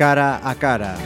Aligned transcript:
cara 0.00 0.40
a 0.42 0.54
cara. 0.54 0.96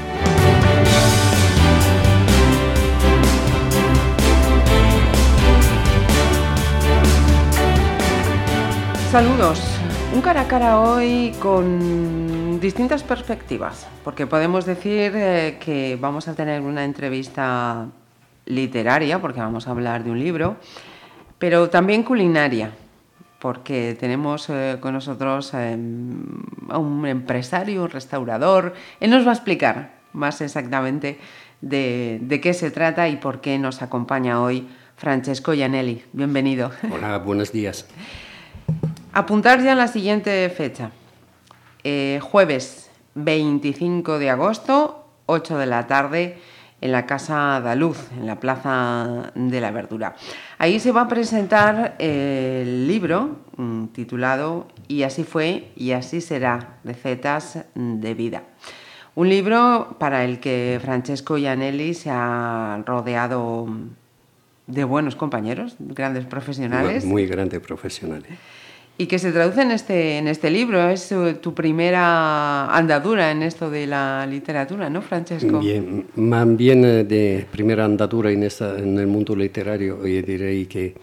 Saludos. 9.11 9.59
Un 10.15 10.21
cara 10.21 10.43
a 10.43 10.47
cara 10.47 10.79
hoy 10.79 11.35
con 11.41 12.61
distintas 12.61 13.03
perspectivas, 13.03 13.89
porque 14.05 14.29
podemos 14.29 14.65
decir 14.65 15.11
eh, 15.17 15.59
que 15.59 15.99
vamos 16.01 16.29
a 16.29 16.35
tener 16.37 16.61
una 16.61 16.85
entrevista 16.85 17.89
literaria, 18.47 19.21
porque 19.21 19.41
vamos 19.41 19.67
a 19.67 19.73
hablar 19.73 20.05
de 20.05 20.13
un 20.13 20.21
libro, 20.21 20.55
pero 21.41 21.69
también 21.69 22.05
culinaria, 22.05 22.71
porque 23.45 23.95
tenemos 24.01 24.49
eh, 24.49 24.79
con 24.81 24.95
nosotros 24.95 25.53
eh, 25.53 25.77
a 26.71 26.79
un 26.79 27.07
empresario, 27.07 27.83
un 27.83 27.91
restaurador. 27.91 28.73
Él 29.01 29.11
nos 29.11 29.27
va 29.27 29.33
a 29.33 29.35
explicar 29.35 29.97
más 30.15 30.41
exactamente 30.41 31.19
de, 31.61 32.21
de 32.23 32.41
qué 32.41 32.55
se 32.55 32.71
trata 32.71 33.07
y 33.11 33.17
por 33.17 33.43
qué 33.43 33.59
nos 33.59 33.83
acompaña 33.83 34.41
hoy 34.41 34.67
Francesco 34.97 35.53
Gianelli. 35.53 36.03
Bienvenido. 36.15 36.71
Hola, 36.91 37.19
buenos 37.19 37.53
días. 37.53 37.87
Apuntar 39.13 39.63
ya 39.63 39.75
la 39.75 39.89
siguiente 39.89 40.49
fecha. 40.49 40.91
Eh, 41.83 42.21
jueves 42.23 42.91
25 43.15 44.19
de 44.21 44.31
agosto, 44.31 45.07
8 45.27 45.59
de 45.59 45.67
la 45.67 45.87
tarde, 45.87 46.39
en 46.81 46.93
la 46.93 47.05
Casa 47.05 47.61
Daluz, 47.63 48.11
en 48.13 48.27
la 48.27 48.41
Plaza 48.41 49.33
de 49.35 49.61
la 49.61 49.71
Verdura. 49.71 50.17
Ahí 50.65 50.81
se 50.81 50.93
va 50.93 51.03
a 51.03 51.09
presentar 51.09 51.95
el 51.99 52.89
libro 52.89 53.37
mm, 53.59 53.89
titulado 53.89 54.67
Y 54.89 55.03
así 55.03 55.23
fue 55.23 55.69
y 55.77 55.91
así 55.93 56.23
será, 56.23 56.79
recetas 56.85 57.67
de 57.75 58.15
vida. 58.15 58.45
Un 59.15 59.29
libro 59.29 59.95
para 60.01 60.25
el 60.25 60.41
que 60.41 60.81
Francesco 60.83 61.37
Gianelli 61.37 61.93
se 61.93 62.09
ha 62.11 62.83
rodeado 62.87 63.69
de 64.67 64.85
buenos 64.85 65.17
compañeros, 65.17 65.77
grandes 65.79 66.25
profesionales. 66.25 67.05
Muy 67.05 67.27
grandes 67.27 67.61
profesionales. 67.61 68.31
Y 68.97 69.07
que 69.07 69.19
se 69.19 69.33
traduce 69.33 69.63
en 69.63 69.73
este, 69.73 70.19
en 70.19 70.29
este 70.29 70.51
libro. 70.51 70.89
Es 70.89 71.11
eh, 71.11 71.35
tu 71.41 71.53
primera 71.53 72.75
andadura 72.75 73.33
en 73.33 73.43
esto 73.43 73.69
de 73.69 73.87
la 73.89 74.25
literatura, 74.27 74.89
¿no, 74.89 75.03
Francesco? 75.03 75.59
Bien, 75.59 76.07
más 76.15 76.57
bien 76.57 76.85
eh, 76.85 77.05
de 77.05 77.45
primera 77.51 77.85
andadura 77.85 78.31
en, 78.31 78.45
esta, 78.45 78.79
en 78.79 78.97
el 78.99 79.09
mundo 79.09 79.35
literario, 79.35 80.07
yo 80.07 80.23
diré 80.23 80.67
que 80.69 80.95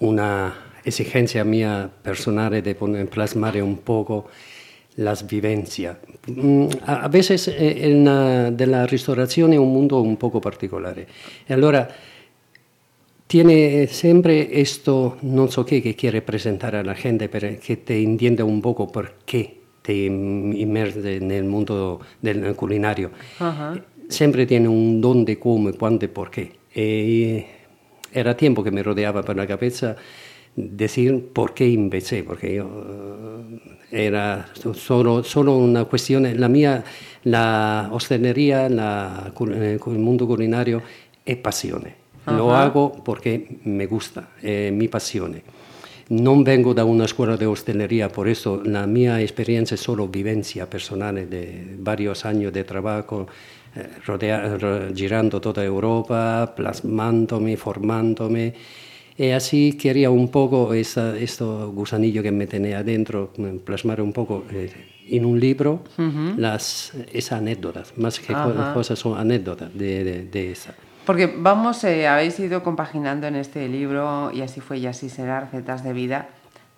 una 0.00 0.54
exigencia 0.84 1.44
mía 1.44 1.90
personal 2.02 2.62
de 2.62 2.74
poner, 2.74 3.08
plasmar 3.08 3.62
un 3.62 3.76
poco 3.78 4.26
las 4.96 5.26
vivencias. 5.26 5.96
Mm, 6.26 6.66
a 6.86 7.08
veces 7.08 7.48
eh, 7.48 7.90
en 7.90 8.04
la, 8.04 8.50
de 8.50 8.66
la 8.66 8.86
restauración 8.86 9.52
es 9.52 9.58
un 9.58 9.72
mundo 9.72 10.00
un 10.00 10.16
poco 10.16 10.40
particolare. 10.40 11.06
Allora 11.48 11.88
tiene 13.28 13.86
siempre 13.88 14.60
esto, 14.60 15.18
no 15.22 15.48
sé 15.48 15.64
qué, 15.66 15.82
que 15.82 15.94
quiere 15.94 16.22
presentar 16.22 16.74
a 16.74 16.82
la 16.82 16.94
gente, 16.94 17.28
pero 17.28 17.48
que 17.60 17.76
te 17.76 18.02
entienda 18.02 18.42
un 18.42 18.60
poco 18.60 18.90
por 18.90 19.12
qué 19.26 19.60
te 19.82 19.94
inmerse 19.94 21.16
en 21.16 21.30
el 21.30 21.44
mundo 21.44 22.00
del 22.20 22.54
culinario. 22.56 23.10
Ajá. 23.38 23.80
Siempre 24.08 24.46
tiene 24.46 24.68
un 24.68 25.00
don 25.00 25.24
de 25.26 25.38
cómo, 25.38 25.70
cuándo 25.74 26.06
y 26.06 26.08
por 26.08 26.30
qué. 26.30 26.52
Era 28.12 28.34
tiempo 28.34 28.64
que 28.64 28.70
me 28.70 28.82
rodeaba 28.82 29.22
por 29.22 29.36
la 29.36 29.46
cabeza 29.46 29.94
decir 30.56 31.28
por 31.32 31.52
qué 31.52 31.72
empecé, 31.72 32.24
porque 32.24 32.54
yo 32.54 33.44
eh, 33.92 34.06
era 34.06 34.48
solo, 34.74 35.22
solo 35.22 35.56
una 35.56 35.84
cuestión, 35.84 36.26
la 36.40 36.48
mía, 36.48 36.82
la 37.24 37.90
hostelería, 37.92 38.68
la, 38.68 39.32
el 39.38 39.98
mundo 39.98 40.26
culinario 40.26 40.82
es 41.24 41.36
pasión. 41.36 41.84
Lo 42.36 42.50
Ajá. 42.54 42.64
hago 42.64 42.92
porque 43.04 43.58
me 43.64 43.86
gusta, 43.86 44.30
è 44.40 44.70
mi 44.70 44.88
passione. 44.88 45.42
Non 46.10 46.42
vengo 46.42 46.72
da 46.72 46.84
una 46.84 47.06
scuola 47.06 47.36
di 47.36 47.44
hostelería, 47.44 48.08
por 48.08 48.28
eso 48.28 48.62
la 48.64 48.86
mia 48.86 49.20
esperienza 49.20 49.74
è 49.74 49.78
solo 49.78 50.06
vivencia 50.08 50.66
personale 50.66 51.26
de 51.28 51.76
varios 51.78 52.24
años 52.24 52.50
de 52.50 52.64
trabajo, 52.64 53.26
eh, 53.74 53.86
rodea- 54.06 54.56
ro- 54.56 54.88
girando 54.94 55.38
toda 55.38 55.62
Europa, 55.62 56.54
plasmándome, 56.56 57.56
formándome. 57.58 58.54
Y 59.18 59.30
así 59.32 59.76
quería 59.76 60.08
un 60.10 60.28
poco 60.30 60.72
esa, 60.72 61.14
esto 61.18 61.72
gusanillo 61.74 62.22
que 62.22 62.30
me 62.32 62.46
tenía 62.46 62.78
adentro, 62.78 63.32
mm, 63.36 63.58
plasmar 63.58 64.00
un 64.00 64.12
poco 64.12 64.44
eh, 64.50 64.70
en 65.10 65.24
un 65.26 65.38
libro 65.38 65.82
las, 66.38 66.92
esas 67.12 67.38
anécdotas, 67.40 67.92
más 67.98 68.18
que 68.18 68.32
Ajá. 68.32 68.72
cosas 68.72 68.98
son 68.98 69.18
anécdotas 69.18 69.76
de, 69.76 70.04
de, 70.04 70.22
de 70.24 70.52
esa. 70.52 70.74
Porque 71.08 71.24
vamos, 71.26 71.82
eh, 71.84 72.06
habéis 72.06 72.38
ido 72.38 72.62
compaginando 72.62 73.26
en 73.26 73.36
este 73.36 73.66
libro, 73.66 74.30
y 74.30 74.42
así 74.42 74.60
fue 74.60 74.76
y 74.76 74.84
así 74.84 75.08
será, 75.08 75.40
recetas 75.40 75.82
de 75.82 75.94
vida, 75.94 76.28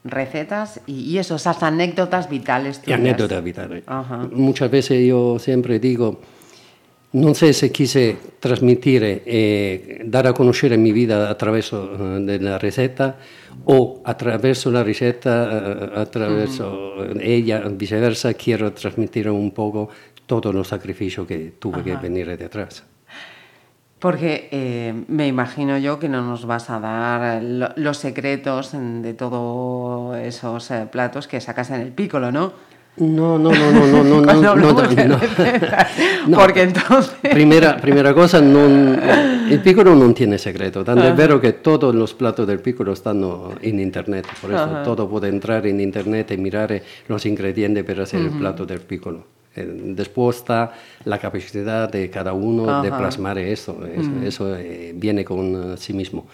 recetas 0.05 0.81
y, 0.87 1.01
y 1.01 1.19
eso, 1.19 1.35
esas 1.35 1.61
anécdotas 1.65 2.31
vitales. 2.31 2.79
Y 2.79 2.83
tuyas. 2.83 3.01
anécdota 3.01 3.41
vitale. 3.41 3.83
Ajá. 3.89 4.29
Muchas 4.31 4.71
veces 4.71 5.05
yo 5.05 5.41
siempre 5.41 5.81
digo, 5.81 6.21
non 7.11 7.35
so 7.35 7.53
se 7.53 7.73
quise 7.73 8.39
trasmettere 8.39 9.25
e 9.27 10.03
dare 10.07 10.29
a 10.29 10.33
conoscere 10.33 10.77
mi 10.77 10.93
vida 10.93 11.29
attraverso 11.29 11.91
eh, 11.91 12.21
della 12.23 12.57
ricetta 12.57 13.17
o 13.65 13.99
attraverso 14.05 14.71
la 14.71 14.85
ricetta, 14.85 15.91
eh, 15.99 16.01
attraverso 16.07 17.03
ella, 17.19 17.67
viceversa, 17.67 18.35
quiero 18.35 18.71
trasmettere 18.71 19.29
un 19.29 19.51
poco 19.51 19.91
todo 20.25 20.53
lo 20.53 20.63
sacrificio 20.63 21.27
que 21.27 21.59
tuve 21.59 21.83
que 21.83 21.97
venir 21.97 22.39
detrás. 22.39 22.90
Porque 24.01 24.49
eh, 24.51 24.95
me 25.09 25.27
imagino 25.29 25.77
yo 25.77 25.99
que 25.99 26.09
no 26.09 26.23
nos 26.23 26.47
vas 26.47 26.71
a 26.71 26.81
dar 26.81 27.43
lo- 27.43 27.69
los 27.77 27.99
secretos 27.99 28.73
de 28.73 29.13
todos 29.15 30.17
esos 30.17 30.71
eh, 30.71 30.89
platos 30.91 31.29
que 31.29 31.39
sacas 31.41 31.71
en 31.71 31.83
el 31.83 31.93
pícolo, 31.93 32.33
¿no? 32.33 32.53
No, 32.97 33.39
no, 33.39 33.51
no, 33.53 33.71
no, 33.71 33.87
no, 33.87 34.03
no, 34.03 34.21
no, 34.45 34.57
no, 34.57 34.73
no. 34.73 35.19
No. 36.27 36.39
Porque 36.39 36.63
entonces... 36.63 37.15
Primera, 37.31 37.77
primera 37.77 38.13
cosa, 38.13 38.41
non, 38.41 38.99
il 39.49 39.61
piccolo 39.61 39.95
non 39.95 40.13
tiene 40.13 40.39
segreto, 40.39 40.83
tanto 40.83 41.05
è 41.05 41.13
vero 41.15 41.39
che 41.39 41.61
tutti 41.61 41.87
los 41.93 42.15
platos 42.15 42.47
del 42.47 42.61
piccolo 42.61 42.95
stanno 42.95 43.53
in 43.61 43.79
internet, 43.79 44.27
por 44.41 44.51
eso 44.51 44.63
Ajá. 44.65 44.83
todo 44.83 45.09
puede 45.09 45.29
entrar 45.29 45.67
en 45.67 45.79
internet 45.79 46.31
y 46.33 46.37
mirar 46.39 46.83
los 47.07 47.25
ingredientes 47.27 47.85
para 47.85 48.03
hacer 48.03 48.21
el 48.23 48.31
plato 48.31 48.65
del 48.67 48.81
piccolo. 48.81 49.25
Después 49.55 50.37
está 50.37 50.73
la 51.05 51.19
capacidad 51.19 51.91
de 51.91 52.09
cada 52.09 52.33
uno 52.33 52.83
de 52.83 52.89
Ajá. 52.89 52.99
plasmar 52.99 53.39
eso, 53.39 53.85
eso, 53.87 54.11
eso, 54.23 54.57
eh, 54.57 54.93
viene 54.95 55.25
con 55.25 55.73
eh, 55.73 55.77
sí 55.77 55.93
mismo. 55.93 56.27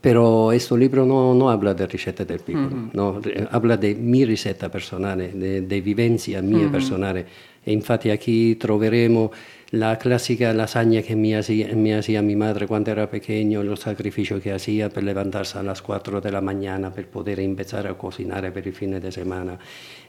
Pero 0.00 0.50
este 0.50 0.76
libro 0.78 1.04
no, 1.04 1.34
no 1.34 1.50
habla 1.50 1.74
de 1.74 1.86
recetas 1.86 2.26
del 2.26 2.40
piccolo, 2.40 2.88
no, 2.94 3.20
re- 3.20 3.46
habla 3.50 3.76
de 3.76 3.94
mi 3.94 4.24
ricetta 4.24 4.70
personale, 4.70 5.28
de, 5.28 5.60
de 5.60 5.80
vivencia 5.82 6.40
mia 6.40 6.70
personale. 6.70 7.26
E 7.62 7.70
infatti 7.72 8.08
aquí 8.08 8.54
troveremo 8.54 9.30
la 9.72 9.96
classica 9.96 10.52
lasagna 10.52 11.00
che 11.00 11.14
mi 11.14 11.34
hacía, 11.34 11.74
mi 11.74 11.92
hacía 11.92 12.22
mi 12.22 12.34
madre 12.34 12.66
cuando 12.66 12.90
era 12.90 13.08
pequeño, 13.08 13.62
los 13.62 13.80
sacrificios 13.80 14.42
que 14.42 14.52
hacía 14.52 14.88
per 14.88 15.04
levantarse 15.04 15.58
a 15.58 15.62
las 15.62 15.80
4 15.80 16.20
de 16.20 16.32
la 16.32 16.40
mañana 16.40 16.92
per 16.92 17.06
poter 17.06 17.38
empezar 17.38 17.86
a 17.86 17.94
cocinar 17.94 18.52
per 18.52 18.66
il 18.66 18.74
fine 18.74 18.98
de 18.98 19.12
semana, 19.12 19.58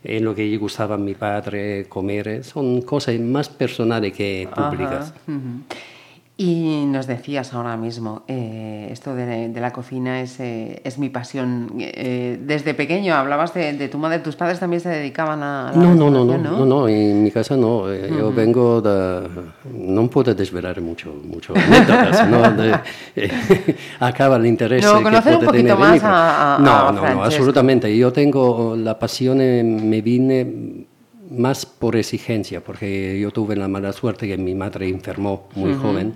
e 0.02 0.20
lo 0.20 0.34
che 0.34 0.46
gli 0.46 0.58
gustava 0.58 0.96
a 0.96 0.98
mi 0.98 1.14
padre 1.14 1.86
comer, 1.88 2.44
son 2.44 2.82
cose 2.82 3.18
más 3.20 3.50
personali 3.50 4.12
che 4.12 4.48
públicas. 4.52 5.14
Ajá. 5.28 5.92
Y 6.38 6.86
nos 6.88 7.06
decías 7.06 7.54
ahora 7.54 7.78
mismo, 7.78 8.24
eh, 8.28 8.88
esto 8.92 9.14
de, 9.14 9.50
de 9.50 9.62
la 9.62 9.72
cocina 9.72 10.22
es, 10.22 10.40
eh, 10.40 10.82
es 10.84 10.98
mi 10.98 11.10
pasión. 11.10 11.74
Eh, 11.78 12.40
desde 12.42 12.74
pequeño 12.74 13.14
hablabas 13.14 13.54
de, 13.54 13.74
de 13.74 13.88
tu 13.90 14.00
madre, 14.00 14.20
tus 14.20 14.36
padres 14.36 14.58
también 14.60 14.80
se 14.82 14.90
dedicaban 14.90 15.44
a 15.44 15.72
la 15.76 15.78
No, 15.78 15.94
no, 15.94 16.10
no, 16.10 16.26
no, 16.26 16.34
restauración, 16.34 16.70
no, 16.70 16.82
no, 16.82 16.90
in 16.90 17.22
mia 17.24 17.32
casa 17.32 17.56
no, 17.56 17.92
eh, 17.92 18.10
io 18.10 18.32
vengo 18.34 18.82
da... 18.82 19.22
non 19.70 20.10
puedo 20.10 20.34
desvelare 20.34 20.82
mucho, 20.82 21.14
mucho 21.14 21.54
no, 21.54 22.40
de, 22.58 22.74
eh, 23.16 23.30
acaba 24.02 24.40
l'interesse 24.40 24.88
No, 24.88 24.98
che 24.98 25.04
conocer 25.04 25.34
un 25.38 25.46
puede 25.46 25.62
poquito 25.62 25.76
tener 25.76 25.78
más 25.78 25.90
el 25.90 25.94
libro. 26.02 26.10
a- 26.10 26.56
a- 26.56 26.58
no, 26.58 26.72
a 26.72 26.84
no, 26.86 26.92
no, 26.92 27.02
Francesco. 27.02 27.22
assolutamente, 27.38 27.86
io 27.92 28.10
tengo 28.12 28.74
la 28.76 28.98
passione, 28.98 29.62
me 29.62 30.02
vine 30.02 30.88
más 31.32 31.66
por 31.66 31.96
exigencia, 31.96 32.62
porque 32.62 33.20
yo 33.20 33.32
tuve 33.32 33.56
la 33.56 33.68
mala 33.68 33.94
suerte 33.94 34.28
que 34.28 34.38
mi 34.38 34.54
madre 34.54 34.90
enfermó 34.90 35.48
muy 35.56 35.74
joven, 35.74 36.14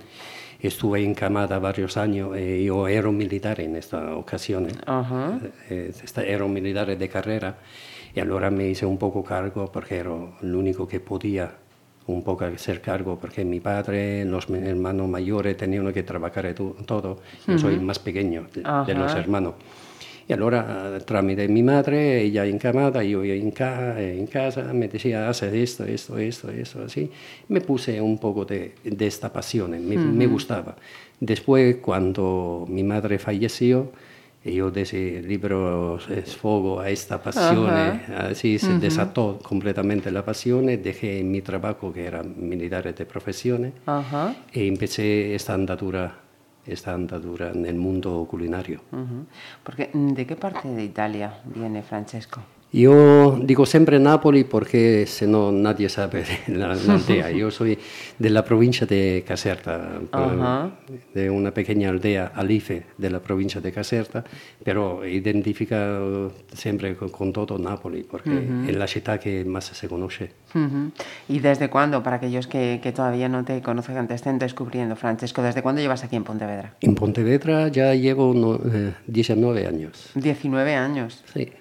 estuve 0.60 1.04
encamada 1.04 1.58
varios 1.60 1.96
años 1.98 2.38
y 2.38 2.66
yo 2.66 2.88
era 2.88 3.08
un 3.08 3.16
militar 3.18 3.60
en 3.62 3.76
esta 3.76 4.16
ocasión. 4.16 4.66
¿eh? 4.68 4.74
Ajá. 4.86 5.40
Eh, 5.70 5.92
esta- 6.04 6.24
era 6.24 6.44
un 6.44 6.52
militar 6.54 6.98
de 6.98 7.10
carrera 7.10 7.58
y 8.14 8.20
allora 8.20 8.50
me 8.52 8.68
hice 8.68 8.86
un 8.86 8.98
poco 8.98 9.24
cargo 9.24 9.72
porque 9.72 9.98
era 9.98 10.12
l'unico 10.42 10.88
che 10.88 11.00
podía 11.00 11.52
un 12.08 12.22
poco 12.24 12.46
hacer 12.46 12.82
cargo 12.82 13.18
porque 13.20 13.44
mi 13.44 13.60
padre, 13.60 14.26
los 14.26 14.48
hermanos 14.50 15.08
mayores 15.08 15.58
tenían 15.58 15.92
que 15.94 16.04
trabajar 16.04 16.54
todo. 16.86 17.20
Yo 17.48 17.58
soy 17.58 17.74
el 17.76 17.82
más 17.82 18.00
pequeño 18.00 18.46
de, 18.54 18.62
de 18.62 18.94
los 18.94 19.12
hermanos. 19.16 19.54
Y 20.28 20.34
ahora, 20.34 20.98
tramite 21.06 21.48
mi 21.48 21.62
madre, 21.62 22.24
ella 22.24 22.46
encamada, 22.46 23.04
yo 23.04 23.24
en, 23.24 23.52
ca 23.52 24.02
en 24.02 24.26
casa, 24.26 24.74
me 24.74 24.88
decía, 24.88 25.30
haz 25.30 25.44
esto, 25.44 25.84
esto, 25.84 26.18
esto, 26.18 26.50
esto, 26.50 26.84
así. 26.84 27.12
Me 27.48 27.62
puse 27.62 28.02
un 28.02 28.18
poco 28.18 28.44
de, 28.44 28.74
de 28.84 29.06
esta 29.06 29.32
pasión, 29.32 29.72
me, 29.72 29.98
me, 29.98 30.26
gustaba. 30.26 30.76
Después, 31.20 31.76
cuando 31.76 32.66
mi 32.68 32.84
madre 32.84 33.20
falleció, 33.20 33.92
yo 34.44 34.72
de 34.72 34.82
ese 34.82 35.22
libro 35.22 36.00
esfogo 36.10 36.80
a 36.80 36.90
esta 36.90 37.22
pasión, 37.22 37.70
así 37.70 38.58
se 38.58 38.80
desató 38.80 39.38
completamente 39.44 40.10
la 40.10 40.26
pasión, 40.26 40.66
dejé 40.66 41.24
mi 41.24 41.42
trabajo, 41.42 41.94
que 41.94 42.04
era 42.06 42.24
militar 42.24 42.94
de 42.94 43.06
profesión, 43.06 43.74
y 44.54 44.68
empecé 44.68 45.36
esta 45.36 45.54
andadura 45.54 46.25
esta 46.68 46.94
andadura 46.94 47.52
en 47.52 47.66
el 47.66 47.76
mundo 47.76 48.26
culinario. 48.30 48.82
Porque, 49.64 49.90
¿De 49.94 50.26
qué 50.26 50.36
parte 50.36 50.68
de 50.68 50.84
Italia 50.84 51.42
viene 51.46 51.84
Francesco? 51.84 52.42
Yo 52.72 53.40
digo 53.42 53.66
siempre 53.66 54.00
Nápoles 54.00 54.44
porque 54.44 55.06
si 55.08 55.26
no 55.26 55.52
nadie 55.52 55.88
sabe 55.88 56.26
la, 56.48 56.74
aldea. 56.74 57.32
Yo 57.32 57.50
soy 57.50 57.78
de 58.20 58.30
la 58.30 58.44
provincia 58.44 58.86
de 58.86 59.24
Caserta, 59.26 60.02
de 61.14 61.30
una 61.30 61.52
pequeña 61.52 61.90
aldea, 61.90 62.34
Alife, 62.36 62.86
de 62.98 63.10
la 63.10 63.20
provincia 63.20 63.62
de 63.62 63.72
Caserta, 63.72 64.26
pero 64.64 65.06
identifica 65.06 66.00
siempre 66.54 66.96
con, 66.98 67.32
todo 67.32 67.58
Nápoles 67.58 68.06
porque 68.10 68.46
es 68.68 68.76
la 68.76 68.88
ciudad 68.88 69.20
que 69.20 69.46
más 69.46 69.66
se 69.66 69.88
conoce. 69.88 70.32
¿Y 71.30 71.40
desde 71.40 71.70
cuándo, 71.70 72.04
para 72.04 72.18
aquellos 72.18 72.48
que, 72.48 72.94
todavía 72.94 73.30
no 73.30 73.46
te 73.46 73.62
conocen, 73.62 74.08
te 74.08 74.16
estén 74.16 74.38
descubriendo, 74.38 74.96
Francesco, 74.96 75.42
desde 75.42 75.62
cuándo 75.62 75.82
llevas 75.82 76.04
aquí 76.04 76.18
en 76.18 76.24
Pontevedra? 76.24 76.74
En 76.82 76.96
Pontevedra 76.96 77.70
ya 77.70 77.94
llevo 77.94 78.34
19 79.08 79.62
eh, 79.62 79.68
años. 79.68 80.12
19 80.16 80.76
años. 80.76 81.24
Sí. 81.34 81.52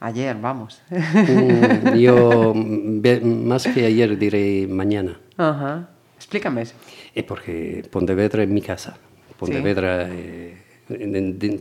Ayer, 0.00 0.36
vamos. 0.40 0.82
Mm, 0.90 1.96
yo, 1.96 2.54
más 3.24 3.66
que 3.66 3.86
ayer, 3.86 4.18
diré 4.18 4.66
mañana. 4.66 5.18
Ajá. 5.36 5.88
Explícame 6.16 6.62
eso. 6.62 6.74
Es 7.14 7.24
porque 7.24 7.84
Pontevedra 7.90 8.42
es 8.42 8.48
mi 8.48 8.60
casa. 8.60 8.96
Pontevedra, 9.38 10.08
eh, 10.10 10.56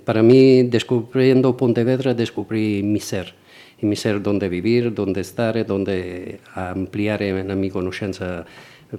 para 0.04 0.22
mí, 0.22 0.64
descubriendo 0.64 1.56
Pontevedra, 1.56 2.14
descubrí 2.14 2.84
mi 2.84 3.00
ser. 3.00 3.34
Y 3.82 3.86
mi 3.86 3.96
ser, 3.96 4.22
donde 4.22 4.48
vivir, 4.48 4.94
donde 4.94 5.22
estar, 5.22 5.66
donde 5.66 6.40
ampliar 6.54 7.22
mi 7.22 7.70
conocimiento 7.70 8.46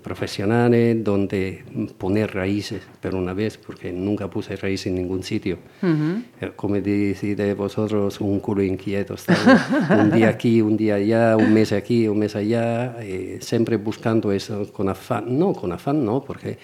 profesionales 0.02 1.02
donde 1.02 1.64
poner 1.98 2.34
raíces, 2.34 2.82
pero 3.00 3.18
una 3.18 3.32
vez, 3.32 3.56
porque 3.56 3.92
nunca 3.92 4.28
puse 4.28 4.56
raíces 4.56 4.88
en 4.88 4.96
ningún 4.96 5.22
sitio. 5.22 5.58
Eh, 5.82 6.52
como 6.56 6.74
decís 6.74 7.36
vosotros, 7.56 8.20
un 8.20 8.40
culo 8.40 8.62
inquieto, 8.62 9.14
un 9.90 10.10
día 10.10 10.28
aquí, 10.28 10.60
un 10.60 10.76
día 10.76 10.96
allá, 10.96 11.36
un 11.36 11.52
mes 11.52 11.72
aquí, 11.72 12.08
un 12.08 12.18
mes 12.18 12.36
allá, 12.36 12.96
eh, 13.00 13.38
siempre 13.40 13.76
buscando 13.76 14.32
eso 14.32 14.72
con 14.72 14.88
afán, 14.88 15.38
no, 15.38 15.52
con 15.52 15.72
afán 15.72 16.04
no, 16.04 16.22
porque 16.22 16.58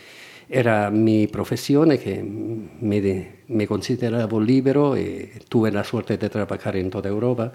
era 0.55 0.91
mi 0.91 1.27
profesión 1.29 1.97
que 1.97 2.23
me, 2.23 3.29
me 3.49 3.67
consideraba 3.67 4.39
libero 4.39 4.99
y 4.99 5.31
tuve 5.49 5.73
la 5.73 5.83
suerte 5.83 6.19
de 6.19 6.29
trabajar 6.29 6.77
en 6.77 6.91
toda 6.91 7.09
Europa. 7.09 7.53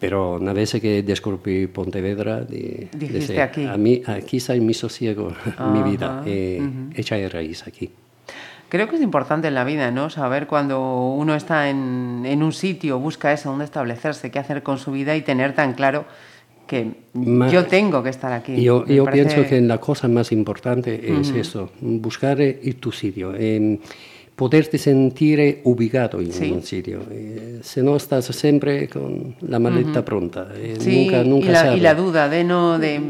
Pero 0.00 0.36
una 0.36 0.54
vez 0.54 0.72
que 0.80 1.02
descubrí 1.02 1.66
Pontevedra, 1.66 2.40
Dijiste 2.40 3.42
aquí. 3.42 3.66
A 3.66 3.76
mí, 3.76 4.02
aquí 4.06 4.38
está 4.38 4.54
mi 4.54 4.72
sosiego, 4.72 5.30
mi 5.72 5.82
vida, 5.82 6.22
hecha 6.24 7.16
de 7.16 7.28
raíz 7.28 7.66
aquí. 7.66 7.90
Creo 8.70 8.88
que 8.88 8.96
es 8.96 9.02
importante 9.02 9.48
en 9.48 9.54
la 9.54 9.64
vida, 9.64 9.90
¿no? 9.90 10.08
Saber 10.08 10.46
cuando 10.46 11.10
uno 11.10 11.34
está 11.34 11.68
en, 11.68 12.24
en 12.26 12.42
un 12.42 12.52
sitio, 12.52 12.98
busca 12.98 13.30
eso, 13.32 13.50
dónde 13.50 13.66
establecerse, 13.66 14.30
qué 14.30 14.38
hacer 14.38 14.62
con 14.62 14.78
su 14.78 14.90
vida 14.90 15.14
y 15.16 15.20
tener 15.20 15.54
tan 15.54 15.74
claro 15.74 16.06
que 16.66 16.92
yo 17.50 17.66
tengo 17.66 18.02
que 18.02 18.10
estar 18.10 18.32
aquí. 18.32 18.60
Yo, 18.62 18.84
yo 18.86 19.04
pienso 19.06 19.44
que 19.46 19.60
la 19.60 19.78
cosa 19.78 20.08
más 20.08 20.32
importante 20.32 21.18
es 21.20 21.30
eso, 21.30 21.70
buscar 21.80 22.38
tu 22.80 22.92
sitio, 22.92 23.32
eh, 23.36 23.78
poderte 24.34 24.76
sentir 24.76 25.60
ubicado 25.64 26.20
en 26.20 26.52
un 26.52 26.62
sitio. 26.62 27.00
Eh, 27.10 27.60
si 27.62 27.80
no 27.82 27.96
estás 27.96 28.26
siempre 28.26 28.88
con 28.88 29.34
la 29.40 29.58
maleta 29.58 30.04
pronta, 30.04 30.48
eh, 30.54 30.76
nunca, 30.84 31.24
nunca 31.24 31.46
y 31.46 31.52
la, 31.52 31.76
y 31.76 31.80
la, 31.80 31.94
duda 31.94 32.28
de 32.28 32.44
no, 32.44 32.78
de 32.78 33.00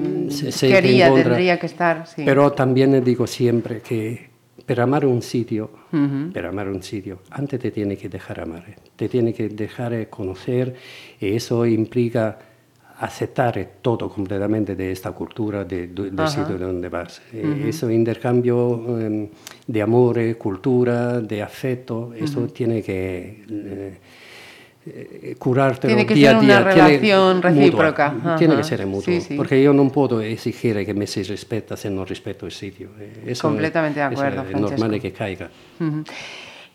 quería, 0.61 1.12
tendría 1.12 1.58
que 1.58 1.67
estar. 1.67 2.05
Pero 2.17 2.53
también 2.53 3.03
digo 3.03 3.26
siempre 3.26 3.81
que 3.81 4.37
para 4.64 4.85
amar 4.85 5.05
un 5.05 5.23
sitio, 5.23 5.70
para 6.32 6.49
amar 6.49 6.69
un 6.69 6.82
sitio, 6.82 7.20
antes 7.31 7.61
te 7.61 7.70
tiene 7.70 7.97
que 7.97 8.08
dejar 8.08 8.41
amar, 8.41 8.64
te 8.94 9.08
tiene 9.08 9.32
que 9.32 9.49
dejar 9.49 10.08
conocer, 10.08 10.75
y 11.20 11.35
eso 11.35 11.67
implica 11.67 12.38
aceptar 12.98 13.69
todo 13.82 14.08
completamente 14.08 14.75
de 14.75 14.93
esta 14.93 15.12
cultura 15.12 15.64
de, 15.64 15.88
del 15.88 16.28
sitio 16.28 16.58
donde 16.58 16.88
vas. 16.88 17.20
Eh, 17.32 17.66
ese 17.69 17.93
intercambio 17.93 18.98
em, 18.98 19.28
de 19.66 19.82
amor, 19.82 20.19
cultura, 20.37 21.20
de 21.20 21.43
afecto, 21.43 22.12
eso 22.14 22.46
tiene 22.46 22.82
que 22.82 23.44
eh, 23.50 23.98
eh, 24.87 25.34
curarte 25.38 25.88
tiene 25.88 26.06
que 26.06 26.14
día 26.14 26.31
ser 26.31 26.38
una 26.38 26.60
relación 26.60 27.43
recíproca. 27.43 28.37
Tiene 28.38 28.56
que 28.56 28.64
ser 28.64 28.87
mutuo, 28.87 29.14
porque 29.37 29.62
yo 29.62 29.72
no 29.72 29.88
puedo 29.90 30.20
exigir 30.20 30.84
que 30.87 30.94
me 30.94 31.06
se 31.06 31.22
respeta 31.25 31.76
si 31.76 31.90
no 31.90 32.04
respeto 32.04 32.46
el 32.46 32.52
sitio. 32.52 32.90
Eso, 33.26 33.48
Completamente 33.48 34.00
de 34.00 34.06
acuerdo, 34.06 34.44
Es 34.48 34.60
normal 34.60 35.00
que 35.00 35.12
caiga. 35.12 35.50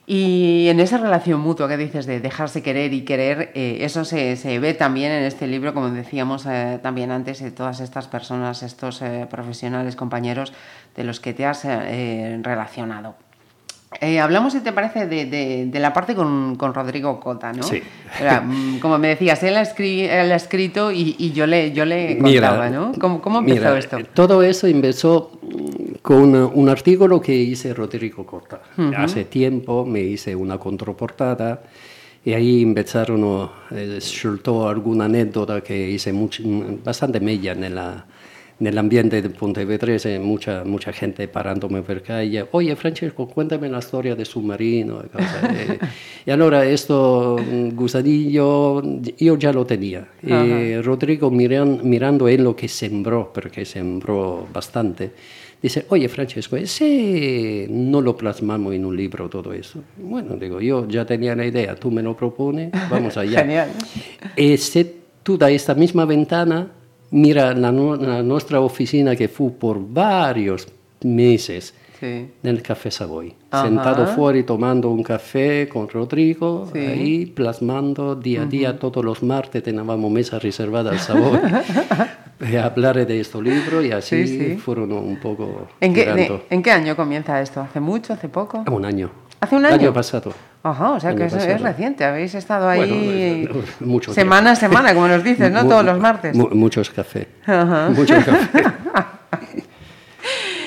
Y 0.08 0.68
en 0.70 0.80
esa 0.80 0.98
relación 0.98 1.40
mutua 1.40 1.68
que 1.68 1.78
dices 1.78 2.06
de 2.06 2.20
dejarse 2.20 2.64
querer 2.64 2.92
y 2.94 3.02
querer, 3.02 3.52
eh, 3.54 3.78
eso 3.82 4.04
se, 4.04 4.36
se, 4.36 4.60
ve 4.60 4.74
también 4.74 5.12
en 5.12 5.24
este 5.24 5.48
libro, 5.48 5.74
como 5.74 5.90
decíamos 5.90 6.46
eh, 6.48 6.80
también 6.82 7.12
antes, 7.12 7.42
de 7.42 7.52
todas 7.52 7.80
estas 7.80 8.08
personas, 8.08 8.64
estos 8.64 9.02
eh, 9.02 9.28
profesionales, 9.30 9.96
compañeros 9.96 10.54
de 10.96 11.04
los 11.04 11.20
que 11.20 11.34
te 11.34 11.46
has 11.46 11.64
relacionado. 11.64 13.16
hablamos, 14.20 14.54
si 14.54 14.62
te 14.62 14.74
parece, 14.74 15.06
de, 15.06 15.68
de, 15.68 15.80
la 15.80 15.94
parte 15.94 16.16
con, 16.16 16.56
con, 16.56 16.74
Rodrigo 16.74 17.20
Cota, 17.20 17.54
¿no? 17.54 17.64
Sí. 17.64 17.82
Mm, 18.44 18.80
como 18.80 18.98
me 18.98 19.10
decías, 19.10 19.42
él 19.44 19.56
ha, 19.56 19.62
él 19.62 20.32
ha 20.32 20.36
escrito 20.36 20.92
y, 20.92 21.16
y, 21.20 21.32
yo 21.32 21.46
le, 21.46 21.72
yo 21.72 21.86
le 21.86 22.18
contaba, 22.18 22.70
¿no? 22.70 22.92
¿Cómo, 23.00 23.22
cómo 23.22 23.40
empezó 23.40 23.78
esto? 23.78 24.00
Todo 24.14 24.42
eso 24.42 24.68
empezó 24.68 25.32
con 26.02 26.34
un 26.34 26.70
artículo 26.70 27.22
que 27.22 27.36
hice 27.36 27.74
Rodrigo 27.74 28.26
Cota. 28.26 28.62
Hace 28.98 29.26
tiempo 29.26 29.86
me 29.86 30.02
hice 30.02 30.36
una 30.36 30.58
contraportada 30.58 31.62
y 32.24 32.34
ahí 32.34 32.62
empezaron, 32.62 33.50
eh, 33.72 33.98
soltó 34.00 34.68
alguna 34.68 35.06
anécdota 35.06 35.62
que 35.62 35.90
hice 35.90 36.14
mucho, 36.14 36.44
bastante 36.84 37.20
mella 37.20 37.54
en, 37.54 37.76
la, 37.76 38.06
en 38.60 38.68
el 38.68 38.78
ambiente 38.78 39.22
de 39.22 39.30
Pontevedra, 39.30 39.96
mucha, 40.20 40.64
mucha 40.64 40.94
gente 40.94 41.28
parándome 41.28 41.82
por 41.82 42.02
calle. 42.04 42.46
Oye, 42.52 42.76
Francesco, 42.76 43.28
cuéntame 43.28 43.70
la 43.70 43.80
historia 43.80 44.16
de 44.16 44.26
submarino. 44.26 45.04
y 46.26 46.30
ahora 46.32 46.64
esto, 46.66 47.38
gusadillo, 47.74 48.84
yo 49.18 49.38
ya 49.38 49.52
lo 49.52 49.66
tenía. 49.66 50.08
Y 50.22 50.80
Rodrigo 50.82 51.32
mirando 51.32 52.28
en 52.28 52.44
lo 52.44 52.56
que 52.56 52.68
sembró, 52.68 53.32
porque 53.34 53.66
sembró 53.66 54.48
bastante 54.54 55.12
Dice, 55.62 55.86
oye 55.90 56.10
Francesco, 56.10 56.56
ese 56.56 57.68
no 57.70 58.02
lo 58.02 58.18
plasmamos 58.18 58.74
en 58.74 58.84
un 58.84 58.98
libro 58.98 59.30
todo 59.30 59.54
eso. 59.54 59.84
Bueno, 59.98 60.36
digo, 60.36 60.60
yo 60.60 60.88
ya 60.88 61.06
tenía 61.06 61.36
la 61.36 61.46
idea, 61.46 61.76
tú 61.76 61.92
me 61.92 62.02
lo 62.02 62.16
propones, 62.16 62.72
vamos 62.90 63.16
allá. 63.18 63.42
Genial. 63.42 63.70
Y 64.36 64.58
si 64.58 64.92
tú 65.22 65.38
da 65.38 65.52
esta 65.52 65.76
misma 65.76 66.06
ventana, 66.06 66.68
mira 67.12 67.54
la, 67.54 67.72
nuestra 67.72 68.60
oficina 68.60 69.16
que 69.16 69.28
fue 69.28 69.52
por 69.52 69.80
varios 69.80 70.68
meses 71.04 71.76
en 72.02 72.32
el 72.42 72.64
Café 72.64 72.90
Savoy. 72.90 73.36
Sentado 73.52 74.08
fuera 74.08 74.44
tomando 74.44 74.90
un 74.90 75.04
café 75.04 75.70
con 75.70 75.88
Rodrigo, 75.88 76.68
ahí 76.74 77.28
plasmando 77.28 78.16
día 78.16 78.42
a 78.42 78.46
día, 78.48 78.80
todos 78.80 79.06
los 79.06 79.22
martes 79.22 79.62
teníamos 79.62 80.12
mesa 80.12 80.40
reservada 80.40 80.90
al 80.90 81.00
Savoy. 81.00 81.40
hablar 82.64 83.06
de 83.06 83.20
este 83.20 83.42
libro 83.42 83.82
y 83.82 83.92
así 83.92 84.58
fueron 84.58 84.92
un 84.92 85.20
poco... 85.20 85.68
¿En 85.80 85.94
qué, 85.94 86.42
¿En 86.50 86.64
qué 86.64 86.72
año 86.72 86.96
comienza 86.96 87.42
esto? 87.42 87.62
¿Hace 87.62 87.80
mucho? 87.80 88.14
¿Hace 88.14 88.30
poco? 88.30 88.64
Un 88.72 88.86
año. 88.86 89.12
¿Hace 89.40 89.56
un 89.56 89.66
año? 89.66 89.76
El 89.76 89.82
año 89.82 89.94
pasado. 89.94 90.34
Ajá, 90.64 90.92
o 90.92 91.00
sea 91.00 91.16
que 91.16 91.26
es, 91.26 91.62
reciente, 91.62 92.06
habéis 92.06 92.36
estado 92.36 92.70
ahí 92.70 93.50
mucho 93.80 94.14
semana 94.14 94.52
a 94.52 94.56
semana, 94.56 94.94
como 94.94 95.08
nos 95.08 95.24
dices, 95.24 95.52
¿no? 95.52 95.68
Todos 95.68 95.84
los 95.84 96.00
martes. 96.00 96.36
muchos 96.36 96.92
café. 96.92 97.28
Ajá. 97.46 97.90
Muchos 97.90 98.24
café. 98.24 98.64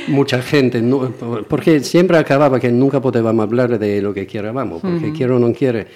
Mucha 0.07 0.43
gente, 0.43 0.83
porque 1.49 1.81
siempre 1.81 2.19
acababa 2.19 2.61
que 2.61 2.71
nunca 2.71 3.01
podíamos 3.01 3.43
hablar 3.43 3.79
de 3.79 4.03
lo 4.03 4.13
que 4.13 4.27
queríamos, 4.27 4.83
porque 4.83 5.13
quiero 5.13 5.37
o 5.37 5.39
no 5.39 5.51
quiere 5.55 5.87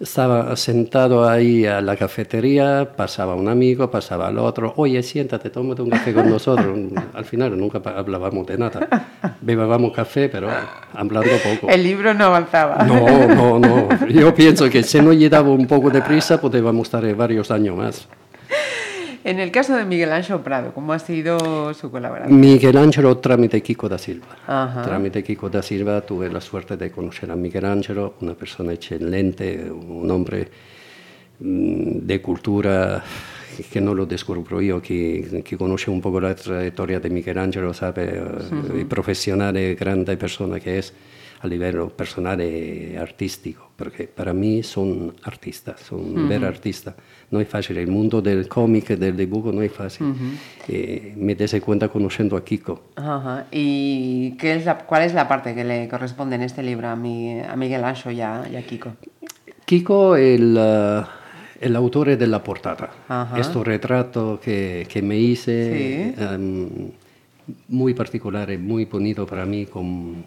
estaba 0.00 0.54
sentado 0.56 1.28
ahí 1.28 1.66
a 1.66 1.80
la 1.80 1.96
cafetería, 1.96 2.92
pasaba 2.96 3.34
un 3.34 3.48
amigo, 3.48 3.90
pasaba 3.90 4.28
el 4.28 4.38
otro, 4.38 4.72
oye, 4.76 5.02
siéntate, 5.02 5.50
tómate 5.50 5.82
un 5.82 5.90
café 5.90 6.12
con 6.12 6.28
nosotros. 6.28 6.78
Al 7.14 7.24
final 7.24 7.58
nunca 7.58 7.80
hablábamos 7.84 8.46
de 8.46 8.58
nada. 8.58 9.08
Bebábamos 9.40 9.92
café, 9.92 10.28
pero 10.28 10.48
hablando 10.92 11.30
poco. 11.42 11.68
El 11.70 11.82
libro 11.82 12.12
no 12.14 12.24
avanzaba. 12.24 12.84
No, 12.84 13.28
no, 13.28 13.58
no. 13.58 13.88
Yo 14.08 14.34
pienso 14.34 14.68
que 14.68 14.82
si 14.82 15.00
no 15.00 15.12
llevaba 15.12 15.50
un 15.50 15.66
poco 15.66 15.90
de 15.90 16.02
prisa, 16.02 16.40
podríamos 16.40 16.88
estar 16.88 17.14
varios 17.14 17.50
años 17.50 17.76
más. 17.76 18.08
En 19.24 19.40
el 19.40 19.50
caso 19.50 19.74
de 19.74 19.86
Miguel 19.86 20.12
Ángel 20.12 20.40
Prado, 20.40 20.74
¿cómo 20.74 20.92
ha 20.92 20.98
sido 20.98 21.72
su 21.72 21.90
colaboración? 21.90 22.38
Miguel 22.38 22.76
Ángel 22.76 23.06
Trámite 23.22 23.62
Kiko 23.62 23.88
da 23.88 23.96
Silva. 23.96 24.36
Trámite 24.84 25.22
Kiko 25.24 25.48
da 25.48 25.62
Silva, 25.62 26.02
tuve 26.02 26.28
la 26.28 26.42
suerte 26.42 26.76
de 26.76 26.90
conocer 26.90 27.30
a 27.30 27.36
Miguel 27.36 27.64
Ángel, 27.64 27.98
una 28.20 28.34
persona 28.34 28.74
excelente, 28.74 29.70
un 29.70 30.10
hombre 30.10 30.46
mm, 31.40 32.00
de 32.04 32.20
cultura 32.20 33.02
que 33.72 33.80
no 33.80 33.94
lo 33.94 34.04
descubro 34.04 34.60
yo, 34.60 34.82
que, 34.82 35.42
que 35.42 35.56
conoce 35.56 35.90
un 35.90 36.02
poco 36.02 36.20
la 36.20 36.34
trayectoria 36.34 37.00
de 37.00 37.08
Miguel 37.08 37.38
Ángel, 37.38 37.72
sabe, 37.74 38.20
uh 38.20 38.52
-huh. 38.52 38.86
profesional, 38.88 39.54
grande 39.74 40.18
persona 40.18 40.60
que 40.60 40.78
es 40.78 40.92
a 41.44 41.48
livello 41.48 41.86
personale 41.94 42.92
e 42.92 42.96
artistico, 42.96 43.68
perché 43.74 44.06
per 44.06 44.32
me 44.32 44.62
sono 44.62 45.12
artista, 45.22 45.76
sono 45.76 46.02
un 46.02 46.16
uh 46.16 46.20
-huh. 46.20 46.26
vero 46.26 46.46
artista. 46.46 46.94
Non 47.28 47.40
è 47.40 47.44
facile, 47.44 47.80
il 47.80 47.90
mondo 47.90 48.20
del 48.20 48.46
comic 48.46 48.94
del 48.94 49.14
dibujo 49.14 49.50
non 49.50 49.62
è 49.62 49.68
facile. 49.68 50.08
Uh 50.08 50.12
-huh. 50.12 50.36
e 50.66 51.12
me 51.16 51.34
dese 51.34 51.60
cuenta 51.60 51.88
conociendo 51.88 52.36
a 52.36 52.42
Kiko. 52.42 52.90
Uh 52.96 53.02
-huh. 53.02 53.44
¿Y 53.50 54.36
qué 54.38 54.54
es 54.56 54.64
la, 54.64 54.78
cuál 54.78 55.02
es 55.02 55.12
la 55.12 55.26
parte 55.26 55.54
que 55.54 55.64
le 55.64 55.88
corresponde 55.88 56.36
en 56.36 56.42
este 56.42 56.62
libro 56.62 56.88
a, 56.88 56.96
mi, 56.96 57.40
a 57.40 57.54
Miguel 57.56 57.84
Ancho 57.84 58.10
y 58.10 58.20
a, 58.20 58.42
y 58.50 58.56
a 58.56 58.62
Kiko? 58.62 58.96
Kiko 59.64 60.14
è 60.14 60.20
il... 60.20 61.06
è 61.58 61.68
l'autore 61.68 62.16
della 62.16 62.40
portata. 62.40 62.90
Uh-huh. 63.06 63.32
Questo 63.32 63.62
ritratto 63.62 64.38
che, 64.40 64.84
che 64.86 65.00
me 65.00 65.14
hice, 65.14 65.54
sí. 65.72 66.14
um, 66.20 66.90
muy 67.68 67.94
particolare, 67.94 68.58
muy 68.58 68.84
bonito 68.84 69.24
para 69.24 69.46
mí, 69.46 69.64
con 69.66 70.24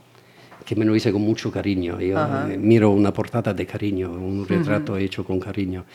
que 0.67 0.75
me 0.75 0.83
lo 0.83 0.93
hice 0.93 1.13
con 1.13 1.21
mucho 1.21 1.49
cariño. 1.49 1.97
Yo 2.01 2.17
eh, 2.19 2.57
miro 2.57 2.91
una 2.91 3.13
portada 3.13 3.53
de 3.53 3.65
cariño, 3.65 4.11
un 4.11 4.45
retrato 4.45 4.93
uh 4.93 4.97
-huh. 4.97 5.01
hecho 5.01 5.23
con 5.23 5.39
cariño. 5.39 5.85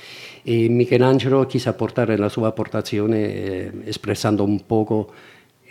E 0.42 0.70
Michelangelo 0.70 1.46
quise 1.46 1.68
apportare 1.68 2.16
la 2.16 2.30
sua 2.30 2.48
apportazione 2.48 3.18
eh, 3.18 3.70
espressando 3.84 4.44
un 4.44 4.60
poco 4.64 5.12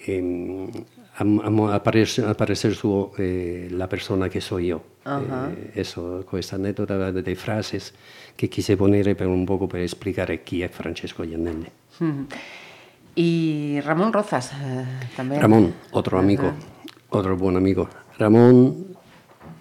eh, 0.05 0.69
a, 1.15 1.23
a, 1.23 1.73
aparecer, 1.73 2.25
aparecer 2.25 2.75
suo, 2.75 3.11
eh, 3.17 3.69
la 3.71 3.87
persona 3.87 4.29
che 4.29 4.39
soy 4.39 4.67
yo. 4.67 4.83
-huh. 5.03 5.71
eso, 5.73 6.23
questa 6.29 6.55
anécdota 6.57 7.11
de, 7.11 7.23
de 7.23 7.35
frases 7.35 7.93
che 8.35 8.47
quise 8.49 8.75
poner 8.75 9.15
per 9.15 9.25
un 9.27 9.45
poco 9.45 9.65
per 9.65 9.87
spiegare 9.89 10.43
chi 10.43 10.61
è 10.61 10.69
Francesco 10.69 11.25
Giannelli. 11.25 11.69
Uh 11.97 12.05
-huh. 12.05 12.25
Y 13.15 13.81
Ramón 13.81 14.13
Rozas 14.13 14.51
eh, 14.53 14.85
también. 15.15 15.41
Ramón, 15.41 15.73
otro 15.91 16.19
amigo, 16.19 16.53
otro 17.09 17.35
buen 17.35 17.57
amigo. 17.57 17.89
Ramón 18.21 18.95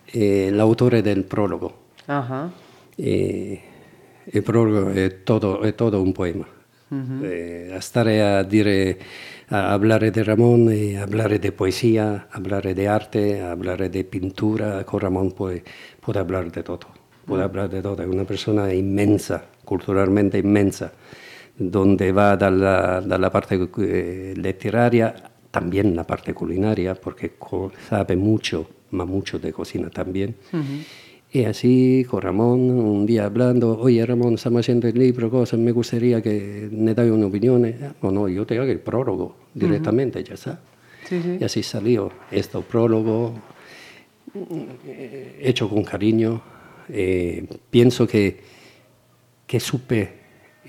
eh, 0.05 0.51
l'autore 0.51 1.01
del 1.01 1.25
prologo. 1.25 1.89
Uh-huh. 2.07 2.51
E, 2.95 3.61
il 4.25 4.43
prologo 4.43 4.91
è 4.91 5.23
tutto, 5.23 5.61
è 5.63 5.75
tutto 5.75 6.01
un 6.01 6.13
poema. 6.13 6.47
Uh-huh. 6.89 7.25
Eh, 7.25 7.73
a 7.73 7.81
stare 7.81 8.21
a 8.23 8.43
dire, 8.43 8.99
a 9.49 9.79
parlare 9.79 10.11
di 10.11 10.23
Ramon, 10.23 10.71
e 10.71 10.99
a 10.99 11.07
parlare 11.07 11.39
di 11.39 11.53
poesia, 11.53 12.27
a 12.29 12.41
parlare 12.41 12.75
di 12.75 12.85
arte, 12.85 13.41
a 13.41 13.57
parlare 13.57 13.89
di 13.89 14.05
pittura, 14.05 14.85
con 14.85 14.99
Ramon 14.99 15.33
puoi, 15.33 15.63
puoi 15.99 16.15
parlare 16.15 16.51
di 16.51 16.63
tutto. 16.63 16.87
Puoi 17.25 17.39
uh-huh. 17.39 17.47
parlare 17.47 17.69
di 17.69 17.81
tutto, 17.81 18.03
è 18.03 18.05
una 18.05 18.25
persona 18.25 18.71
immensa, 18.71 19.49
culturalmente 19.65 20.37
immensa, 20.37 20.93
donde 21.55 22.13
va 22.13 22.37
dalla, 22.37 23.01
dalla 23.01 23.31
parte 23.31 23.71
eh, 23.79 24.33
letteraria, 24.37 25.15
también 25.51 25.97
la 25.97 26.05
parte 26.05 26.33
culinaria, 26.35 26.95
perché 26.95 27.33
sabe 27.89 28.17
mucho 28.17 28.67
ma 28.91 29.05
mucho 29.05 29.39
de 29.39 29.53
cocina 29.53 29.91
también. 29.91 30.35
Uh 30.53 30.57
-huh. 30.57 30.85
Y 31.33 31.45
así 31.45 32.05
con 32.11 32.23
Ramón, 32.23 32.59
un 32.71 33.07
día 33.07 33.25
hablando, 33.25 33.79
oye 33.79 34.05
Ramón, 34.05 34.35
estamos 34.35 34.61
haciendo 34.61 34.89
el 34.89 34.99
libro, 34.99 35.31
cosas, 35.31 35.61
me 35.61 35.71
gustaría 35.71 36.21
que 36.21 36.69
me 36.73 36.93
dais 36.93 37.11
una 37.13 37.27
opinión. 37.27 37.73
No, 38.03 38.11
no, 38.11 38.29
yo 38.29 38.45
te 38.45 38.59
hago 38.59 38.65
el 38.65 38.81
prólogo 38.81 39.37
directamente, 39.55 40.19
uh 40.19 40.23
-huh. 40.23 40.29
ya 40.29 40.35
está. 40.35 40.61
Sí, 41.09 41.23
sí. 41.23 41.39
Y 41.41 41.45
así 41.45 41.63
salió 41.63 42.11
este 42.31 42.59
prólogo, 42.61 43.35
hecho 45.41 45.69
con 45.69 45.85
cariño. 45.85 46.43
Eh, 46.89 47.47
pienso 47.71 48.07
que, 48.07 48.41
que 49.47 49.61
supe 49.61 50.20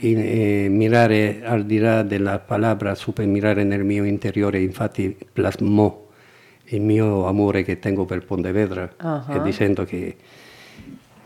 eh, 0.01 0.67
mirar 0.69 1.11
al 1.11 1.67
dirá 1.67 2.03
de 2.03 2.19
la 2.19 2.45
palabra, 2.45 2.95
supe 2.95 3.27
mirar 3.27 3.59
en 3.59 3.71
el 3.73 3.83
mío 3.83 4.05
interior 4.05 4.55
e 4.55 4.61
infatti 4.61 5.15
plasmó 5.33 6.07
il 6.65 6.81
mio 6.81 7.27
amore 7.27 7.63
che 7.63 7.79
tengo 7.79 8.05
per 8.05 8.25
Pontevedra 8.25 8.89
uh-huh. 9.01 9.35
e 9.35 9.41
dicendo 9.41 9.83
che, 9.83 10.15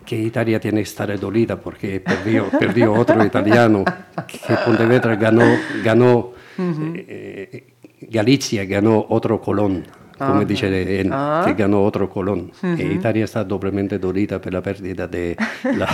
che 0.04 0.16
Italia 0.16 0.60
tiene 0.60 0.78
que 0.78 0.84
estar 0.84 1.18
dolida 1.18 1.58
porque 1.58 2.00
perdió, 2.00 2.50
perdió 2.50 2.94
otro 2.94 3.24
italiano, 3.24 3.84
que 4.28 4.56
Pontevedra 4.66 5.16
ganó, 5.16 5.46
ganó 5.84 6.34
uh-huh. 6.58 6.94
eh, 6.96 7.64
Galizia 8.02 8.66
ganó 8.66 9.06
otro 9.10 9.40
Colón. 9.40 9.86
Come 10.18 10.40
uh-huh. 10.40 10.44
dice 10.44 11.00
él, 11.00 11.10
uh-huh. 11.10 11.46
che 11.46 11.56
ganò 11.56 11.80
otro 11.80 12.08
Colón. 12.08 12.50
Uh-huh. 12.62 12.76
E 12.78 12.84
Italia 12.86 13.26
sta 13.28 13.44
doblemente 13.44 14.00
dolita 14.00 14.40
per 14.40 14.54
la 14.54 14.62
perdita 14.62 15.06
de 15.08 15.36
la, 15.76 15.88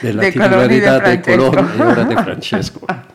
della 0.00 0.22
de 0.22 0.30
titolarità 0.30 0.98
del 0.98 1.20
Colón 1.20 1.70
e 1.76 1.82
ora 1.82 2.02
di 2.02 2.14
Francesco. 2.14 2.86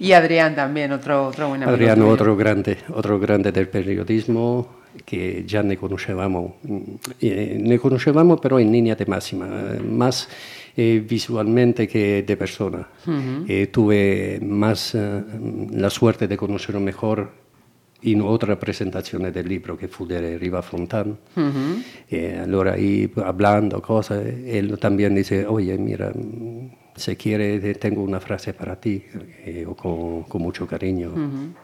Y 0.00 0.14
Adrián 0.14 0.54
también, 0.54 0.92
otro, 0.92 1.26
otro 1.26 1.48
buen 1.48 1.62
amigo. 1.62 1.74
Adrián, 1.74 2.00
otro 2.00 2.34
grande, 2.34 2.78
otro 2.94 3.20
grande 3.20 3.52
del 3.52 3.68
periodismo 3.68 4.80
que 5.04 5.44
ya 5.46 5.62
ne 5.62 5.76
conocevamo, 5.76 6.56
eh, 7.20 7.58
ne 7.60 7.78
conocevamo 7.78 8.38
però 8.38 8.58
in 8.58 8.72
linea 8.72 8.94
de 8.94 9.04
máxima, 9.04 9.46
más 9.86 10.26
eh, 10.74 11.04
visualmente 11.06 11.86
que 11.86 12.22
de 12.22 12.36
persona. 12.36 12.88
Uh 13.04 13.10
-huh. 13.10 13.44
eh, 13.46 13.66
tuve 13.66 14.38
más 14.40 14.94
eh, 14.94 15.22
la 15.72 15.90
suerte 15.90 16.26
de 16.26 16.36
conocerlo 16.36 16.80
mejor 16.80 17.30
in 18.00 18.20
otra 18.20 18.56
presentazione 18.56 19.30
del 19.30 19.46
libro 19.46 19.76
che 19.76 19.88
fu 19.88 20.06
di 20.06 20.36
Riva 20.36 20.62
Fontan. 20.62 21.16
Uh 21.34 21.40
-huh. 21.40 21.82
e 22.06 22.38
allora 22.38 22.72
ahí 22.72 23.10
hablando 23.16 23.80
cosas, 23.80 24.24
él 24.24 24.78
también 24.78 25.14
dice, 25.14 25.44
oye, 25.46 25.76
mira, 25.76 26.12
si 26.94 27.16
quiere, 27.16 27.74
tengo 27.74 28.02
una 28.02 28.20
frase 28.20 28.52
para 28.52 28.76
ti, 28.76 29.02
eh, 29.44 29.66
con, 29.76 30.24
con, 30.24 30.42
mucho 30.42 30.66
cariño. 30.66 31.10
Uh 31.10 31.18
-huh. 31.18 31.54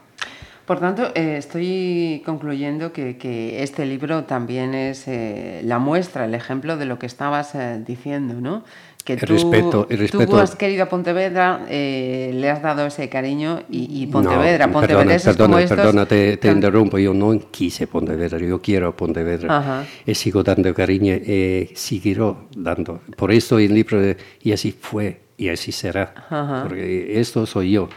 Por 0.66 0.80
tanto, 0.80 1.12
eh, 1.14 1.36
estoy 1.36 2.22
concluyendo 2.26 2.92
que, 2.92 3.16
que, 3.16 3.62
este 3.62 3.86
libro 3.86 4.24
también 4.24 4.74
es 4.74 5.06
eh, 5.06 5.60
la 5.62 5.78
muestra, 5.78 6.24
el 6.24 6.34
ejemplo 6.34 6.76
de 6.76 6.86
lo 6.86 6.98
que 6.98 7.06
estabas 7.06 7.54
eh, 7.54 7.80
diciendo, 7.86 8.40
¿no? 8.40 8.64
Que 9.06 9.12
el 9.12 9.20
tú, 9.20 9.26
respeto, 9.34 9.86
el 9.88 9.98
respeto. 9.98 10.32
tú 10.32 10.36
has 10.36 10.56
querido 10.56 10.82
a 10.82 10.88
Pontevedra, 10.88 11.64
eh, 11.68 12.32
le 12.34 12.50
has 12.50 12.60
dado 12.60 12.84
ese 12.86 13.08
cariño 13.08 13.62
y, 13.70 14.02
y 14.02 14.06
Pontevedra, 14.08 14.66
no, 14.66 14.72
Pontevedra 14.72 15.04
perdona, 15.04 15.22
perdona, 15.22 15.62
estos, 15.62 15.76
perdona, 15.76 16.06
te, 16.06 16.36
te 16.38 16.50
interrumpo, 16.50 16.98
yo 16.98 17.14
no 17.14 17.38
quise 17.52 17.86
Pontevedra, 17.86 18.36
yo 18.40 18.60
quiero 18.60 18.96
Pontevedra 18.96 19.58
Ajá. 19.58 19.84
y 20.04 20.12
sigo 20.16 20.42
dando 20.42 20.74
cariño 20.74 21.14
y 21.14 21.70
seguiré 21.76 22.34
dando. 22.56 23.02
Por 23.16 23.30
eso 23.30 23.60
el 23.60 23.72
libro, 23.74 24.02
y 24.42 24.50
así 24.50 24.72
fue, 24.72 25.20
y 25.36 25.50
así 25.50 25.70
será, 25.70 26.12
Ajá. 26.28 26.64
porque 26.64 27.20
esto 27.20 27.46
soy 27.46 27.70
yo. 27.70 27.88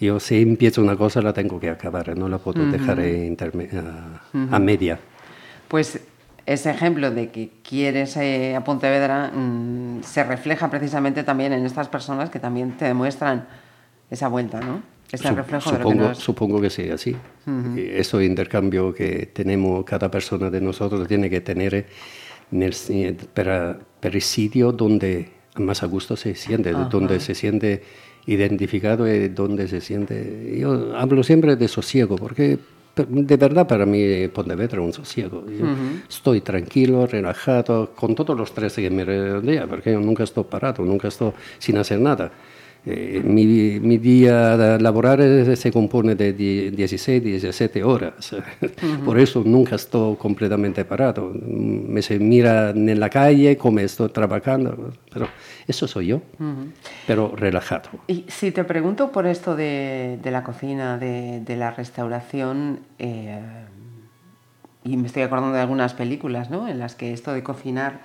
Yo 0.00 0.18
si 0.18 0.40
empiezo 0.40 0.80
una 0.80 0.96
cosa 0.96 1.20
la 1.20 1.34
tengo 1.34 1.60
que 1.60 1.68
acabar, 1.68 2.16
no 2.16 2.26
la 2.26 2.38
puedo 2.38 2.62
uh 2.62 2.66
-huh. 2.66 2.70
dejar 2.70 3.00
a, 3.00 3.02
uh 3.02 3.06
-huh. 3.06 4.48
a, 4.50 4.58
media. 4.58 4.98
Pues 5.68 6.00
ese 6.48 6.70
ejemplo 6.70 7.10
de 7.10 7.28
que 7.28 7.50
quieres 7.62 8.16
eh, 8.16 8.56
a 8.56 8.64
Pontevedra 8.64 9.30
mmm, 9.34 10.00
se 10.02 10.24
refleja 10.24 10.70
precisamente 10.70 11.22
también 11.22 11.52
en 11.52 11.66
estas 11.66 11.88
personas 11.88 12.30
que 12.30 12.40
también 12.40 12.72
te 12.78 12.86
demuestran 12.86 13.46
esa 14.10 14.28
vuelta, 14.28 14.58
¿no? 14.60 14.82
Ese 15.12 15.28
Sup 15.28 15.36
reflejo 15.36 15.68
supongo, 15.68 15.88
de 15.90 15.94
lo 15.94 16.02
que 16.02 16.08
nos... 16.08 16.18
supongo 16.18 16.60
que 16.60 16.70
sí, 16.70 16.88
así. 16.88 17.14
Uh 17.46 17.50
-huh. 17.50 17.78
Ese 17.78 18.24
intercambio 18.24 18.94
que 18.94 19.26
tenemos, 19.26 19.84
cada 19.84 20.10
persona 20.10 20.48
de 20.48 20.60
nosotros 20.62 21.06
tiene 21.06 21.28
que 21.28 21.42
tener 21.42 21.86
nel, 22.50 22.74
per, 23.34 23.78
per 24.00 24.14
il 24.14 24.22
sitio 24.22 24.72
donde 24.72 25.28
más 25.56 25.82
a 25.82 25.86
gusto 25.86 26.16
se 26.16 26.34
siente, 26.34 26.72
donde 26.72 27.20
se 27.20 27.34
siente 27.34 27.82
identificado 28.26 29.06
y 29.06 29.28
donde 29.28 29.68
se 29.68 29.80
siente. 29.80 30.56
Yo 30.58 30.96
hablo 30.96 31.22
siempre 31.22 31.56
de 31.56 31.68
sosiego, 31.68 32.16
porque 32.16 32.58
de 33.06 33.36
verdad 33.36 33.66
para 33.66 33.86
mí 33.86 34.28
Pontevedra 34.28 34.80
un 34.80 34.92
sosiego. 34.92 35.44
Yo 35.46 35.64
uh 35.64 35.68
-huh. 35.68 36.02
Estoy 36.08 36.40
tranquilo, 36.40 37.06
relajado, 37.06 37.92
con 37.94 38.14
todos 38.14 38.36
los 38.36 38.52
tres 38.52 38.74
que 38.74 38.90
me 38.90 39.04
rodean, 39.04 39.68
porque 39.68 39.92
yo 39.92 40.00
nunca 40.00 40.24
estoy 40.24 40.44
parado, 40.44 40.84
nunca 40.84 41.08
estoy 41.08 41.32
sin 41.58 41.76
hacer 41.78 42.00
nada. 42.00 42.30
Eh, 42.86 43.20
mi, 43.24 43.44
mi, 43.80 43.98
día 43.98 44.56
laboral 44.78 45.56
se 45.56 45.72
compone 45.72 46.14
de 46.14 46.32
16, 46.32 47.22
17 47.22 47.82
horas. 47.84 48.34
Por 49.04 49.18
eso 49.18 49.42
nunca 49.44 49.76
estoy 49.76 50.16
completamente 50.16 50.84
parado. 50.84 51.32
Me 51.34 52.00
se 52.00 52.18
mira 52.18 52.70
en 52.70 52.98
la 52.98 53.10
calle 53.10 53.56
como 53.56 53.80
estoy 53.80 54.08
trabajando. 54.08 54.92
Pero 55.12 55.28
eso 55.66 55.86
soy 55.86 56.06
yo, 56.08 56.22
pero 57.06 57.34
relajado. 57.36 57.90
Y 58.06 58.24
si 58.28 58.52
te 58.52 58.64
pregunto 58.64 59.12
por 59.12 59.26
esto 59.26 59.54
de, 59.56 60.18
de 60.22 60.30
la 60.30 60.42
cocina, 60.44 60.96
de, 60.96 61.40
de 61.40 61.56
la 61.56 61.70
restauración, 61.72 62.80
eh, 62.98 63.38
y 64.84 64.96
me 64.96 65.06
estoy 65.06 65.22
acordando 65.22 65.52
de 65.52 65.60
algunas 65.60 65.94
películas 65.94 66.50
¿no? 66.50 66.68
en 66.68 66.78
las 66.78 66.94
que 66.94 67.12
esto 67.12 67.32
de 67.32 67.42
cocinar 67.42 68.00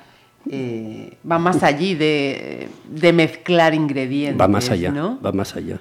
eh, 0.49 1.13
va 1.29 1.39
más 1.39 1.63
allí 1.63 1.95
de, 1.95 2.67
de, 2.89 3.13
mezclar 3.13 3.73
ingredientes. 3.73 4.39
Va 4.39 4.47
más 4.47 4.69
allá, 4.69 4.91
¿no? 4.91 5.19
va 5.21 5.31
más 5.31 5.55
allá. 5.55 5.79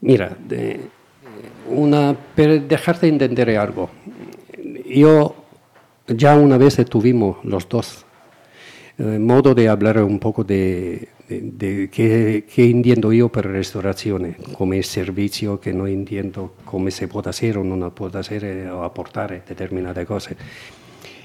Mira, 0.00 0.36
de, 0.46 0.80
una, 1.70 2.16
dejarte 2.36 3.08
entender 3.08 3.56
algo. 3.56 3.90
Yo 4.86 5.34
ya 6.06 6.36
una 6.36 6.58
vez 6.58 6.76
tuvimos 6.88 7.38
los 7.44 7.68
dos 7.68 8.06
eh, 8.98 9.18
modo 9.18 9.54
de 9.54 9.68
hablar 9.68 10.02
un 10.02 10.18
poco 10.18 10.42
de, 10.42 11.08
de, 11.28 11.88
qué, 11.90 12.44
qué, 12.52 12.68
entiendo 12.68 13.12
yo 13.12 13.28
por 13.28 13.46
restauración, 13.46 14.34
como 14.56 14.82
servicio 14.82 15.60
que 15.60 15.72
no 15.72 15.86
entiendo 15.86 16.54
cómo 16.64 16.90
se 16.90 17.06
puede 17.06 17.30
hacer 17.30 17.58
o 17.58 17.64
no 17.64 17.94
puede 17.94 18.18
hacer 18.18 18.44
eh, 18.44 18.70
o 18.70 18.82
aportar 18.82 19.44
determinadas 19.46 20.04
cosas. 20.04 20.36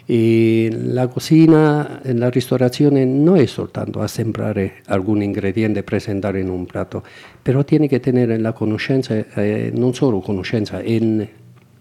Y 0.07 0.69
la 0.72 1.07
cocina, 1.07 2.01
la 2.03 2.29
restauración 2.29 3.24
no 3.24 3.38
es 3.38 3.51
soltanto 3.51 4.01
a 4.01 4.07
sembrar 4.10 4.60
algún 4.88 5.24
ingrediente, 5.24 5.81
presentar 5.83 6.36
en 6.36 6.50
un 6.50 6.65
plato, 6.65 7.03
pero 7.41 7.65
tiene 7.65 7.88
que 7.88 8.01
tener 8.01 8.29
la 8.41 8.51
conoscenza, 8.51 9.15
eh, 9.15 9.72
non 9.72 9.95
solo 9.95 10.19
conoscenza, 10.19 10.83
en, 10.83 11.24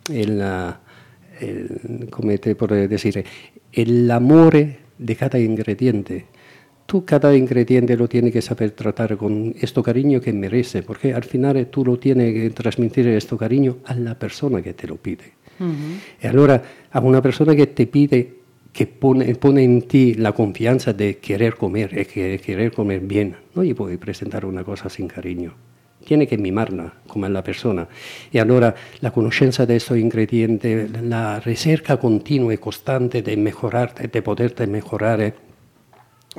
en 0.07 0.39
la, 0.39 0.79
el, 1.41 2.07
come 2.11 2.39
te 2.39 2.55
puedo 2.55 2.77
decir, 2.77 3.25
el 3.73 4.11
amor 4.11 4.55
de 4.99 5.17
cada 5.17 5.39
ingrediente. 5.39 6.27
Tú 6.87 7.05
cada 7.05 7.35
ingrediente 7.35 7.97
lo 7.97 8.07
tienes 8.07 8.33
que 8.33 8.43
saber 8.43 8.73
tratar 8.73 9.17
con 9.17 9.55
este 9.59 9.83
cariño 9.83 10.21
que 10.21 10.33
merece, 10.33 10.83
porque 10.83 11.15
al 11.15 11.25
final 11.25 11.67
tú 11.69 11.85
lo 11.85 11.99
tienes 11.99 12.35
que 12.35 12.51
transmitir 12.51 13.09
este 13.09 13.37
cariño 13.37 13.79
a 13.85 13.95
la 13.95 14.19
persona 14.19 14.63
que 14.63 14.75
te 14.75 14.87
lo 14.87 14.97
pide. 14.97 15.42
Uh 15.63 15.71
-huh. 15.71 16.23
Y 16.23 16.27
allora 16.27 16.63
a 16.91 17.01
una 17.01 17.23
persona 17.23 17.55
que 17.55 17.67
te 17.67 17.87
pide, 17.87 18.35
que 18.73 18.87
pone, 18.87 19.35
pone 19.35 19.63
en 19.63 19.83
ti 19.83 20.15
la 20.15 20.33
confianza 20.33 20.93
de 20.93 21.19
querer 21.19 21.55
comer 21.57 22.07
que 22.07 22.41
querer 22.41 22.73
comer 22.73 23.01
bien, 23.01 23.37
no 23.55 23.63
gli 23.63 23.75
puoi 23.75 23.97
presentar 23.99 24.45
una 24.45 24.65
cosa 24.65 24.89
sin 24.89 25.09
cariño. 25.09 25.53
Tiene 26.05 26.27
que 26.27 26.37
mimarla 26.37 26.95
come 27.07 27.29
la 27.29 27.45
persona. 27.45 27.87
Y 28.33 28.39
allora 28.39 28.75
la 29.01 29.13
conoscenza 29.13 29.67
de 29.67 29.77
estos 29.77 29.99
ingredientes, 29.99 30.91
la 31.01 31.39
ricerca 31.39 31.97
continua 31.97 32.53
y 32.53 32.59
constante 32.59 33.23
de 33.23 33.37
mejorarte, 33.37 34.09
de 34.09 34.23
poderte 34.23 34.67
mejorar 34.67 35.35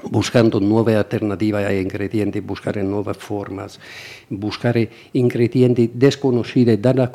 buscando 0.10 0.60
nuove 0.60 0.96
alternative 0.96 1.66
ai 1.66 1.80
ingredienti, 1.82 2.42
buscare 2.42 2.82
nuove 2.82 3.14
formas, 3.14 3.80
buscare 4.28 4.90
ingredienti 5.12 5.92
desconocidos, 5.94 6.80
dar 6.80 7.00
a, 7.00 7.12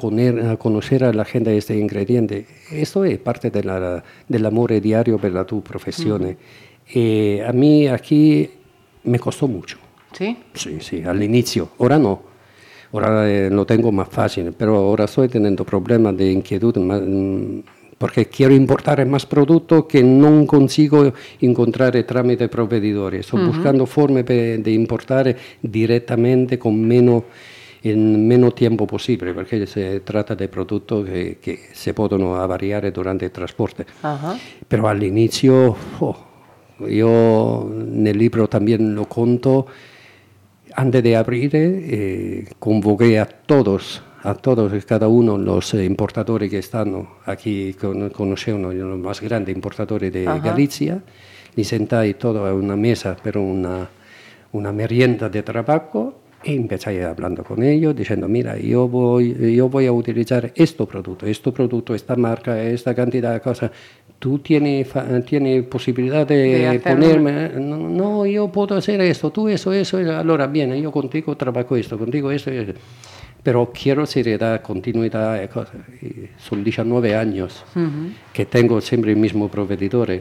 a 0.50 0.56
conocer 0.56 1.04
a 1.04 1.12
la 1.12 1.24
gente 1.24 1.56
este 1.56 1.76
ingrediente. 1.76 2.46
Esto 2.70 3.04
es 3.04 3.18
parte 3.18 3.50
della, 3.50 4.02
dell'amore 4.26 4.80
diario 4.80 5.18
per 5.18 5.32
la 5.32 5.44
tua 5.44 5.60
professione. 5.60 6.30
Mm. 6.30 6.68
E 6.90 7.44
a 7.46 7.52
mí 7.52 7.86
aquí 7.86 8.48
me 9.04 9.18
costó 9.18 9.46
mucho. 9.46 9.76
¿Sí? 10.12 10.38
Sí, 10.54 10.78
sí, 10.80 11.02
al 11.02 11.22
inicio. 11.22 11.70
Ahora 11.78 11.98
no. 11.98 12.22
Ahora 12.92 13.28
eh, 13.30 13.50
lo 13.50 13.66
tengo 13.66 13.92
más 13.92 14.08
fácil, 14.08 14.54
pero 14.56 14.76
ahora 14.76 15.04
estoy 15.04 15.28
teniendo 15.28 15.64
problemas 15.64 16.16
de 16.16 16.32
inquietud. 16.32 16.76
Más, 16.78 17.02
porque 17.98 18.26
quiero 18.26 18.54
importar 18.54 19.04
más 19.06 19.26
producto 19.26 19.86
que 19.86 20.02
no 20.02 20.46
consigo 20.46 21.12
encontrar 21.40 22.00
tramite 22.04 22.48
proveedores. 22.48 23.20
Estoy 23.26 23.40
uh 23.40 23.44
-huh. 23.44 23.46
buscando 23.48 23.86
formas 23.86 24.24
de 24.24 24.72
importar 24.72 25.36
directamente 25.60 26.58
con 26.58 26.80
menos 26.80 27.24
en 27.82 28.26
menos 28.26 28.54
tiempo 28.54 28.86
posible, 28.86 29.32
porque 29.34 29.66
se 29.66 30.00
trata 30.00 30.34
de 30.34 30.48
productos 30.48 31.06
que, 31.06 31.38
que 31.40 31.58
se 31.72 31.94
possono 31.94 32.36
avariare 32.36 32.90
durante 32.90 33.26
il 33.26 33.30
trasporto. 33.30 33.84
Uh 34.02 34.06
-huh. 34.06 34.38
Pero 34.66 34.88
al 34.88 35.02
inicio, 35.02 35.76
oh, 36.00 36.16
yo 36.80 37.70
en 37.70 38.06
el 38.06 38.18
libro 38.18 38.48
también 38.48 38.94
lo 38.94 39.04
conto, 39.06 39.66
antes 40.74 41.02
de 41.02 41.16
abrir, 41.16 41.50
eh, 41.54 42.48
convoqué 42.58 43.18
a 43.18 43.26
todos 43.26 44.02
a 44.22 44.34
todos 44.34 44.72
y 44.74 44.80
cada 44.80 45.08
uno 45.08 45.38
los 45.38 45.74
importadores 45.74 46.50
que 46.50 46.58
están 46.58 47.08
aquí, 47.26 47.74
conocemos 48.12 48.74
los 48.74 48.98
más 48.98 49.20
grandes 49.20 49.54
importadores 49.54 50.12
de 50.12 50.26
Ajá. 50.26 50.38
Galicia, 50.40 51.02
li 51.58 51.64
sentai 51.64 52.14
todo 52.14 52.46
a 52.46 52.54
una 52.54 52.76
mesa 52.76 53.16
per 53.18 53.36
una, 53.38 53.88
una 54.52 54.70
merienda 54.72 55.28
de 55.28 55.42
trabajo 55.42 56.14
y 56.44 56.54
empecé 56.54 57.04
hablando 57.04 57.42
con 57.42 57.64
ellos, 57.64 57.96
diciendo, 57.96 58.28
mira, 58.28 58.56
yo 58.56 58.86
voy, 58.86 59.34
yo 59.56 59.68
voy 59.68 59.86
a 59.86 59.92
utilizar 59.92 60.52
este 60.54 60.86
producto, 60.86 61.26
este 61.26 61.50
producto, 61.50 61.94
esta 61.96 62.14
marca, 62.14 62.62
esta 62.62 62.94
cantidad 62.94 63.32
de 63.32 63.40
cosas. 63.40 63.72
¿Tú 64.20 64.38
tienes, 64.38 64.88
tienes 65.26 65.64
posibilidad 65.64 66.26
de, 66.26 66.70
De 66.70 66.80
ponerme? 66.80 67.50
No, 67.58 67.76
no, 67.76 68.26
yo 68.26 68.48
puedo 68.50 68.76
hacer 68.76 69.00
esto, 69.00 69.30
tú 69.30 69.48
eso, 69.48 69.72
eso. 69.72 69.98
Allora, 69.98 70.46
bien, 70.46 70.74
yo 70.80 70.92
contigo 70.92 71.36
trabajo 71.36 71.76
esto, 71.76 71.98
contigo 71.98 72.30
esto. 72.30 72.50
esto. 72.50 72.74
Pero 73.48 73.72
quiero 73.72 74.04
seriedad, 74.04 74.60
continuidad. 74.60 75.42
e. 75.42 75.48
Y 76.02 76.28
Son 76.36 76.62
19 76.62 77.16
años 77.16 77.64
que 78.30 78.44
tengo 78.44 78.78
siempre 78.82 79.12
el 79.12 79.16
mismo 79.16 79.48
proveedor. 79.48 80.20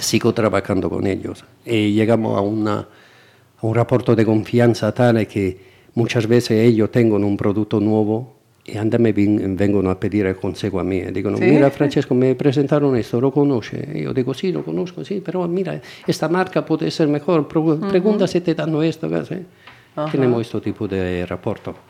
Sigo 0.00 0.32
trabajando 0.32 0.88
con 0.88 1.06
ellos. 1.06 1.44
Y 1.66 1.92
llegamos 1.92 2.38
a, 2.38 2.40
una, 2.40 2.78
a 3.58 3.66
un 3.66 3.74
rapporto 3.74 4.16
de 4.16 4.24
confianza 4.24 4.90
tale 4.92 5.26
che 5.26 5.58
muchas 5.96 6.26
veces 6.26 6.52
ellos 6.52 6.90
tengono 6.90 7.26
un 7.26 7.36
producto 7.36 7.78
nuovo 7.78 8.38
e 8.64 8.78
andan 8.78 9.02
me 9.02 9.12
vengono 9.12 9.90
a 9.90 10.00
pedir 10.00 10.24
el 10.24 10.36
consejo 10.36 10.80
a 10.80 10.84
mí. 10.84 11.02
Dicono, 11.12 11.36
Sì? 11.36 11.44
mira 11.44 11.68
Francesco, 11.70 12.14
me 12.14 12.34
presentaron 12.34 12.96
esto, 12.96 13.20
¿lo 13.20 13.30
conoce? 13.30 13.86
E 13.92 13.98
io 14.00 14.12
dico, 14.14 14.32
sì, 14.32 14.50
lo 14.50 14.62
conosco, 14.62 15.04
sì, 15.04 15.20
però 15.20 15.46
mira, 15.46 15.78
esta 16.06 16.28
marca 16.28 16.62
puede 16.64 16.90
ser 16.90 17.08
mejor, 17.08 17.46
pregunta 17.46 18.26
si 18.26 18.40
te 18.40 18.54
danno 18.54 18.80
esto. 18.80 19.08
¿sí? 19.26 19.44
Ajá. 19.94 20.10
Tenemos 20.10 20.40
este 20.40 20.60
tipo 20.62 20.88
de 20.88 21.26
rapporto. 21.26 21.87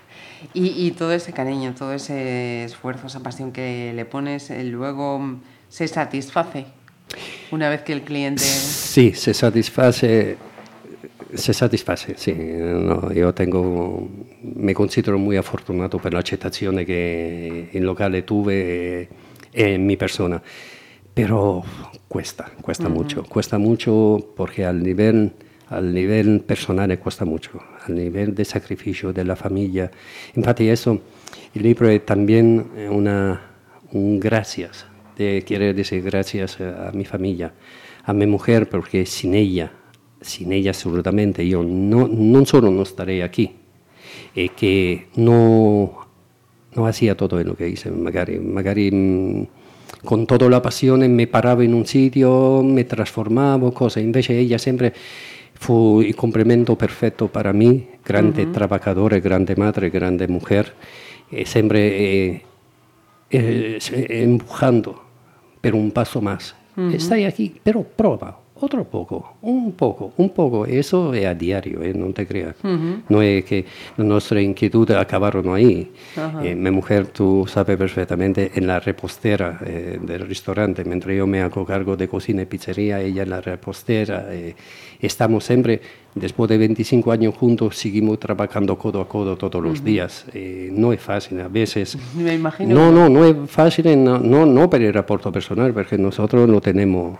Y, 0.55 0.87
y 0.87 0.91
todo 0.93 1.13
ese 1.13 1.33
cariño, 1.33 1.75
todo 1.77 1.93
ese 1.93 2.65
esfuerzo, 2.65 3.07
esa 3.09 3.21
pasión 3.21 3.53
que 3.53 3.93
le 3.95 4.05
pones, 4.05 4.51
eh, 4.51 4.65
luego 4.65 5.39
se 5.69 5.89
satisface 5.89 6.67
una 7.51 7.69
vez 7.69 7.83
que 7.83 7.93
el 7.93 8.03
cliente... 8.03 8.43
Sì, 8.43 9.13
se 9.15 9.33
satisface, 9.33 10.37
se 11.33 11.53
satisface, 11.53 12.15
sì. 12.17 12.35
No, 12.35 13.11
io 13.13 13.33
tengo, 13.33 14.09
mi 14.41 14.73
considero 14.73 15.19
muy 15.19 15.37
afortunato 15.37 15.99
per 15.99 16.13
l'accettazione 16.13 16.85
che 16.85 17.69
il 17.71 17.85
locale 17.85 18.25
tuve 18.25 18.55
e, 18.55 19.09
e 19.51 19.79
mi 19.79 19.97
persona. 19.97 20.41
Pero 21.13 21.65
cuesta, 22.07 22.51
cuesta 22.61 22.89
mucho, 22.89 23.25
cuesta 23.29 23.59
mucho 23.59 24.33
porque 24.37 24.65
al 24.65 24.81
nivel, 24.81 25.33
al 25.71 25.93
nivel 25.93 26.41
personal 26.41 26.99
cuesta 26.99 27.25
mucho, 27.25 27.61
al 27.87 27.95
nivel 27.95 28.35
de 28.35 28.45
sacrificio 28.45 29.13
de 29.13 29.25
la 29.25 29.37
familia. 29.37 29.91
Infatti 30.35 30.69
eso, 30.69 31.01
il 31.55 31.63
libro 31.63 31.89
è 31.89 32.01
también 32.01 32.67
una, 32.91 33.41
un 33.93 34.19
gracias, 34.19 34.87
de, 35.17 35.43
quiere 35.47 35.75
decir 35.75 36.03
gracias 36.03 36.61
a 36.61 36.91
mi 36.93 37.05
familia, 37.05 37.53
a 38.05 38.13
mi 38.13 38.27
mujer, 38.27 38.69
porque 38.69 39.05
sin 39.05 39.35
ella, 39.35 39.71
sin 40.21 40.53
ella 40.53 40.71
assolutamente 40.71 41.43
io 41.43 41.63
no, 41.63 42.09
non 42.11 42.47
solo 42.47 42.71
non 42.71 42.85
starei 42.85 43.21
aquí, 43.21 43.55
e 44.35 44.51
che 44.55 45.09
no, 45.17 46.07
no 46.75 46.87
hacía 46.87 47.17
todo 47.17 47.43
lo 47.43 47.55
que 47.55 47.69
hice, 47.69 47.91
magari, 47.91 48.39
magari 48.39 48.91
mh, 48.91 49.49
con 50.05 50.27
toda 50.27 50.49
la 50.49 50.61
passione 50.61 51.09
mi 51.09 51.27
paravo 51.27 51.63
in 51.63 51.73
un 51.73 51.85
sitio, 51.85 52.63
mi 52.63 52.85
trasformavo, 52.85 53.73
cose, 53.73 54.01
invece 54.01 54.39
ella 54.39 54.59
sempre 54.59 54.95
fu 55.59 56.01
il 56.01 56.15
complemento 56.15 56.77
perfetto 56.77 57.27
per 57.27 57.53
me, 57.53 57.99
grande 58.03 58.43
uh 58.43 58.49
-huh. 58.49 58.53
trabajadora, 58.53 59.19
grande 59.19 59.55
madre, 59.57 59.91
grande 59.91 60.29
mujer, 60.29 60.73
e 61.29 61.45
sempre 61.45 61.79
eh, 61.79 62.43
eh, 63.29 63.79
empujando 64.09 65.03
per 65.61 65.75
un 65.75 65.91
passo 65.91 66.21
más. 66.21 66.55
Uh 66.75 66.83
-huh. 66.83 66.97
Stai 66.97 67.25
aquí, 67.25 67.59
però 67.61 67.83
prova, 67.83 68.39
otro 68.61 68.85
poco, 68.85 69.37
un 69.43 69.73
poco, 69.73 70.13
un 70.17 70.31
poco. 70.31 70.67
Eso 70.67 71.15
es 71.15 71.27
a 71.27 71.35
diario, 71.35 71.83
¿eh? 71.83 71.93
no 71.95 72.13
te 72.13 72.27
creas. 72.27 72.57
No 73.09 73.23
es 73.23 73.45
que 73.45 73.65
nuestra 73.97 74.41
inquietud 74.41 74.91
acabaron 74.93 75.55
ahí. 75.55 75.93
Eh, 76.43 76.55
mi 76.55 76.71
mujer, 76.71 77.07
tú 77.09 77.47
sabes 77.49 77.77
perfectamente, 77.77 78.53
en 78.55 78.67
la 78.67 78.81
repostera 78.81 79.61
eh, 79.65 79.99
del 80.03 80.27
restaurante, 80.27 80.85
mientras 80.85 81.17
yo 81.17 81.27
me 81.27 81.41
hago 81.41 81.65
cargo 81.65 81.97
de 81.97 82.09
cocina 82.09 82.43
y 82.43 82.47
pizzería, 82.47 83.01
ella 83.01 83.23
en 83.23 83.31
la 83.31 83.41
repostera. 83.41 84.29
estamos 85.01 85.45
siempre, 85.45 85.81
después 86.15 86.49
de 86.49 86.59
25 86.59 87.13
años 87.13 87.35
juntos, 87.37 87.77
seguimos 87.77 88.19
trabajando 88.19 88.77
codo 88.77 89.01
a 89.01 89.09
codo 89.09 89.37
todos 89.37 89.63
los 89.63 89.85
días. 89.85 90.27
no 90.73 90.93
es 90.93 91.01
fácil, 91.01 91.41
a 91.41 91.49
veces... 91.49 91.97
Me 92.17 92.35
imagino. 92.35 92.75
No, 92.75 92.91
no, 92.91 93.09
no 93.09 93.25
es 93.25 93.51
fácil, 93.51 94.03
no, 94.03 94.19
no, 94.19 94.47
no 94.47 94.69
por 94.69 94.81
el 94.81 94.93
reporte 94.93 95.31
personal, 95.31 95.73
porque 95.73 95.97
nosotros 95.97 96.49
no 96.49 96.61
tenemos 96.61 97.19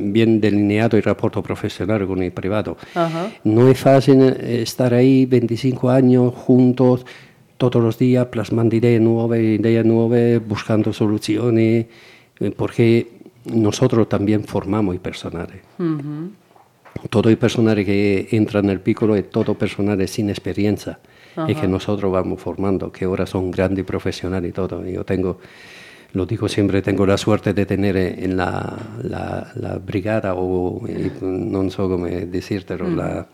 bien 0.00 0.40
delineado 0.40 0.96
el 0.96 1.02
rapporto 1.02 1.42
profesional 1.42 2.06
con 2.06 2.22
el 2.22 2.32
privado. 2.32 2.76
No 3.44 3.68
es 3.68 3.78
fácil 3.78 4.22
eh, 4.22 4.62
estar 4.62 4.94
ahí 4.94 5.26
25 5.26 5.90
años 5.90 6.34
juntos, 6.34 7.04
todos 7.58 7.82
los 7.82 7.98
días 7.98 8.26
plasmando 8.26 8.74
ideas 8.74 9.00
nuevas, 9.00 9.38
ideas 9.38 9.84
nuevas, 9.84 10.46
buscando 10.46 10.92
soluciones, 10.92 11.86
eh, 12.40 12.50
porque 12.56 13.08
nosotros 13.44 14.08
también 14.08 14.44
formamos 14.44 14.96
personal. 14.98 15.48
Todo 17.08 17.30
el 17.30 17.38
personal 17.38 17.84
que 17.84 18.28
entra 18.32 18.60
en 18.60 18.70
el 18.70 18.80
piccolo 18.80 19.16
es 19.16 19.30
todo 19.30 19.54
personal 19.54 20.06
sin 20.08 20.30
experiencia 20.30 20.98
y 21.48 21.54
que 21.54 21.66
nosotros 21.66 22.12
vamos 22.12 22.40
formando, 22.40 22.92
que 22.92 23.06
ahora 23.06 23.26
son 23.26 23.50
grandes 23.50 23.84
profesionales 23.84 24.50
y 24.50 24.52
todo. 24.52 24.84
Yo 24.84 25.04
tengo 25.04 25.38
lo 26.12 26.26
digo 26.26 26.48
siempre, 26.48 26.82
tengo 26.82 27.06
la 27.06 27.16
suerte 27.16 27.54
de 27.54 27.66
tener 27.66 27.96
en 27.96 28.36
la, 28.36 28.76
la, 29.02 29.78
brigada 29.78 30.34
o 30.34 30.82
no 31.22 31.70
sé 31.70 31.76
cómo 31.76 32.06
decírtelo, 32.06 32.88
la, 32.90 33.26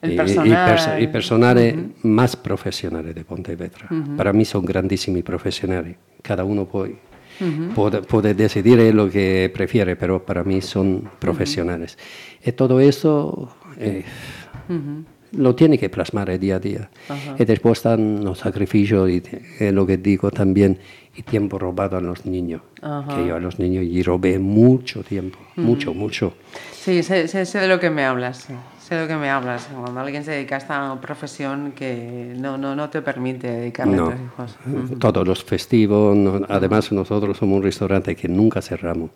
el 0.00 0.16
personal, 0.16 1.02
y, 1.02 1.06
personales 1.08 1.76
más 2.02 2.36
profesionales 2.36 3.14
de 3.14 3.24
Pontevedra. 3.24 3.88
Para 4.16 4.32
mí 4.32 4.44
son 4.44 4.64
grandísimos 4.64 5.22
profesionales. 5.22 5.96
Cada 6.22 6.44
uno 6.44 6.64
puede, 6.66 6.96
puede, 8.08 8.34
decidir 8.34 8.94
lo 8.94 9.10
que 9.10 9.50
prefiere, 9.52 9.96
pero 9.96 10.24
para 10.24 10.42
mí 10.42 10.60
son 10.62 11.10
profesionales. 11.18 11.98
Y 12.44 12.52
todo 12.52 12.80
eso 12.80 13.54
eh, 13.78 14.04
lo 15.36 15.54
tiene 15.54 15.78
que 15.78 15.88
plasmar 15.88 16.38
día 16.38 16.56
a 16.56 16.58
día. 16.58 16.90
Y 17.38 17.44
después 17.44 17.78
están 17.78 18.24
los 18.24 18.38
sacrificios 18.38 19.08
y 19.10 19.22
lo 19.72 19.86
que 19.86 19.96
digo 19.96 20.30
también, 20.30 20.78
y 21.14 21.22
tiempo 21.22 21.58
robado 21.58 21.96
a 21.96 22.00
los 22.00 22.26
niños. 22.26 22.62
Que 22.80 23.26
yo 23.26 23.36
a 23.36 23.40
los 23.40 23.58
niños 23.58 23.84
y 23.84 24.02
robé 24.02 24.38
mucho 24.38 25.02
tiempo, 25.02 25.38
mucho, 25.56 25.94
mucho. 25.94 26.34
Sí, 26.72 27.02
sé, 27.02 27.26
sé, 27.28 27.58
de 27.58 27.68
lo 27.68 27.80
que 27.80 27.90
me 27.90 28.04
hablas. 28.04 28.48
Sé 28.80 28.94
de 28.94 29.02
lo 29.02 29.08
que 29.08 29.16
me 29.16 29.30
hablas. 29.30 29.68
Cuando 29.74 30.00
alguien 30.00 30.24
se 30.24 30.32
dedica 30.32 30.56
a 30.56 30.58
esta 30.58 31.00
profesión 31.00 31.72
que 31.72 32.34
no, 32.36 32.56
no, 32.56 32.76
no 32.76 32.90
te 32.90 33.02
permite 33.02 33.50
dedicarle 33.50 33.96
a 33.96 34.04
tus 34.04 34.14
hijos. 34.14 34.98
Todos 34.98 35.26
los 35.26 35.42
festivos. 35.42 36.16
además, 36.48 36.92
nosotros 36.92 37.38
somos 37.38 37.58
un 37.58 37.62
restaurante 37.64 38.14
que 38.14 38.28
nunca 38.28 38.62
cerramos. 38.62 39.10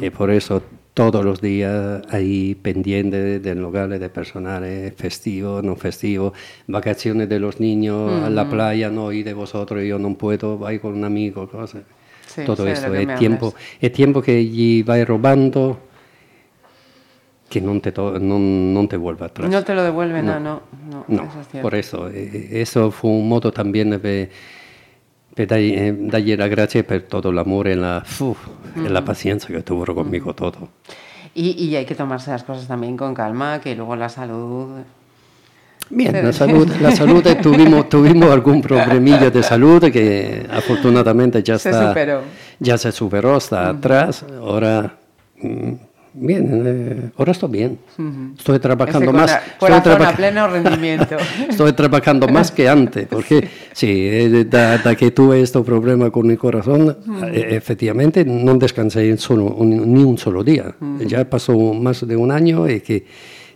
Y 0.00 0.10
por 0.10 0.30
eso 0.30 0.62
todos 0.98 1.24
los 1.24 1.40
días 1.40 2.02
ahí 2.10 2.56
pendiente 2.56 3.38
del 3.38 3.60
lugar 3.60 3.88
de 3.88 4.10
personal, 4.10 4.64
festivo, 4.96 5.62
no 5.62 5.76
festivo, 5.76 6.32
vacaciones 6.66 7.28
de 7.28 7.38
los 7.38 7.60
niños 7.60 8.24
a 8.24 8.28
la 8.28 8.50
playa, 8.50 8.90
no, 8.90 9.12
y 9.12 9.22
de 9.22 9.32
vosotros, 9.32 9.84
yo 9.84 9.96
no 10.00 10.14
puedo, 10.14 10.56
voy 10.56 10.80
con 10.80 10.94
un 10.94 11.04
amigo, 11.04 11.48
cosas. 11.48 11.82
Todo 12.44 12.66
eso 12.66 12.92
es 12.92 13.16
tiempo, 13.16 13.54
es 13.80 13.92
tiempo 13.92 14.20
que 14.20 14.38
allí 14.38 14.82
va 14.82 15.04
robando 15.04 15.78
que 17.48 17.60
no 17.60 17.80
te, 17.80 17.92
no, 17.92 18.18
no 18.40 18.88
te 18.88 18.96
vuelva 18.96 19.26
atrás. 19.26 19.48
No 19.48 19.62
te 19.62 19.76
lo 19.76 19.84
devuelven, 19.84 20.26
no, 20.26 20.40
no. 20.40 20.62
no, 21.06 21.28
por 21.62 21.76
eso, 21.76 22.08
eh, 22.08 22.48
eso 22.60 22.90
fue 22.90 23.12
un 23.12 23.28
modo 23.28 23.52
también 23.52 23.90
de 23.90 24.30
eh, 25.38 25.94
darle 25.98 26.36
las 26.36 26.50
gracias 26.50 26.84
por 26.84 27.00
todo 27.02 27.30
el 27.30 27.38
amor 27.38 27.68
y 27.68 27.74
la, 27.74 28.04
la 28.88 29.04
paciencia 29.04 29.54
que 29.54 29.62
tuvo 29.62 29.84
conmigo 29.94 30.34
todo. 30.34 30.68
Y, 31.34 31.50
y, 31.64 31.76
hay 31.76 31.84
que 31.84 31.94
tomarse 31.94 32.30
las 32.30 32.42
cosas 32.42 32.66
también 32.66 32.96
con 32.96 33.14
calma, 33.14 33.60
que 33.60 33.74
luego 33.74 33.94
la 33.96 34.08
salud... 34.08 34.80
Bien, 35.90 36.12
la 36.22 36.32
salud, 36.32 36.68
la 36.82 36.90
salud 36.90 37.24
tuvimos, 37.40 37.88
tuvimos 37.90 38.30
algún 38.30 38.60
problemilla 38.60 39.30
de 39.30 39.42
salud 39.42 39.90
que 39.90 40.46
afortunadamente 40.50 41.42
ya 41.42 41.54
está, 41.54 41.94
ya 42.58 42.76
se 42.76 42.92
superó, 42.92 43.38
está 43.38 43.70
atrás. 43.70 44.24
Ahora 44.38 44.98
mm, 45.40 45.72
Bien, 46.14 46.62
eh, 46.66 47.10
ahora 47.16 47.32
estoy 47.32 47.50
bien. 47.50 47.78
Estoy 48.36 48.58
trabajando 48.58 49.12
más. 49.12 49.40
estoy 49.60 49.96
pleno 50.16 50.48
rendimiento. 50.48 51.16
estoy 51.48 51.72
trabajando 51.72 52.26
más 52.28 52.50
que 52.50 52.68
antes, 52.68 53.06
porque 53.06 53.48
sí, 53.72 54.04
desde 54.04 54.96
que 54.96 55.10
tuve 55.10 55.42
este 55.42 55.60
problema 55.62 56.10
con 56.10 56.26
mi 56.26 56.36
corazón, 56.36 56.96
eh, 57.32 57.48
efectivamente 57.50 58.24
no 58.24 58.54
descansé 58.54 59.16
solo, 59.16 59.56
ni 59.60 60.02
un 60.02 60.18
solo 60.18 60.42
día. 60.42 60.74
Ya 61.06 61.28
pasó 61.28 61.56
más 61.74 62.06
de 62.06 62.16
un 62.16 62.30
año 62.30 62.68
y 62.68 62.80
que 62.80 63.06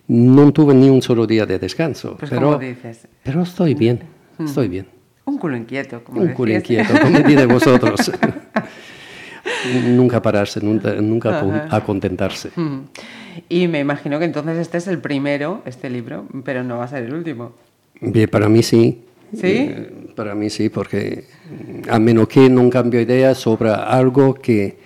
no 0.09 0.53
tuve 0.53 0.75
ni 0.75 0.89
un 0.89 1.03
solo 1.03 1.27
día 1.27 1.47
de 1.47 1.59
descanso. 1.59 2.17
Pues 2.19 2.31
pero, 2.31 2.59
dices? 2.59 3.09
pero 3.23 3.43
estoy 3.43 3.75
bien, 3.75 4.01
estoy 4.39 4.69
bien. 4.69 4.87
Un 5.25 5.39
culo 5.39 5.57
inquieto, 5.57 6.03
como 6.03 6.21
Un 6.21 6.29
culo 6.29 6.53
inquieto, 6.53 6.93
como 7.01 7.19
de 7.19 7.47
vosotros. 7.47 8.13
nunca 9.87 10.21
pararse, 10.23 10.61
nunca, 10.61 10.95
nunca 10.95 11.67
a 11.71 11.85
contentarse. 11.85 12.51
Y 13.49 13.69
me 13.69 13.81
imagino 13.81 14.19
que 14.19 14.25
entonces 14.25 14.59
este 14.59 14.79
es 14.79 14.87
el 14.89 14.99
primero, 14.99 15.63
este 15.65 15.91
libro, 15.91 16.27
pero 16.45 16.63
no 16.65 16.79
va 16.79 16.85
a 16.85 16.89
ser 16.89 17.05
el 17.05 17.15
último. 17.15 17.53
Bien, 18.01 18.29
para 18.29 18.49
mí 18.49 18.63
sí. 18.63 19.05
¿Sí? 19.33 19.47
Eh, 19.47 19.91
para 20.15 20.35
mí 20.35 20.51
sí, 20.51 20.69
porque 20.69 21.25
a 21.89 21.99
menos 21.99 22.29
que 22.29 22.51
no 22.51 22.69
cambio 22.69 23.01
idea 23.01 23.35
sobre 23.35 23.71
algo 23.71 24.35
que 24.35 24.77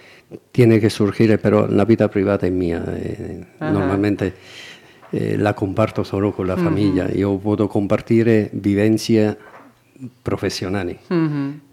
tiene 0.52 0.80
que 0.80 0.90
surgir, 0.90 1.38
pero 1.42 1.66
la 1.66 1.84
vida 1.84 2.08
privada 2.08 2.46
es 2.46 2.52
mía. 2.52 2.84
Eh, 2.88 3.44
normalmente 3.60 4.34
eh, 5.12 5.36
la 5.38 5.54
comparto 5.54 6.04
solo 6.04 6.32
con 6.32 6.46
la 6.46 6.56
familia. 6.56 7.10
Yo 7.12 7.38
puedo 7.38 7.68
compartir 7.68 8.50
vivencia 8.52 9.36
profesionales. 10.22 10.98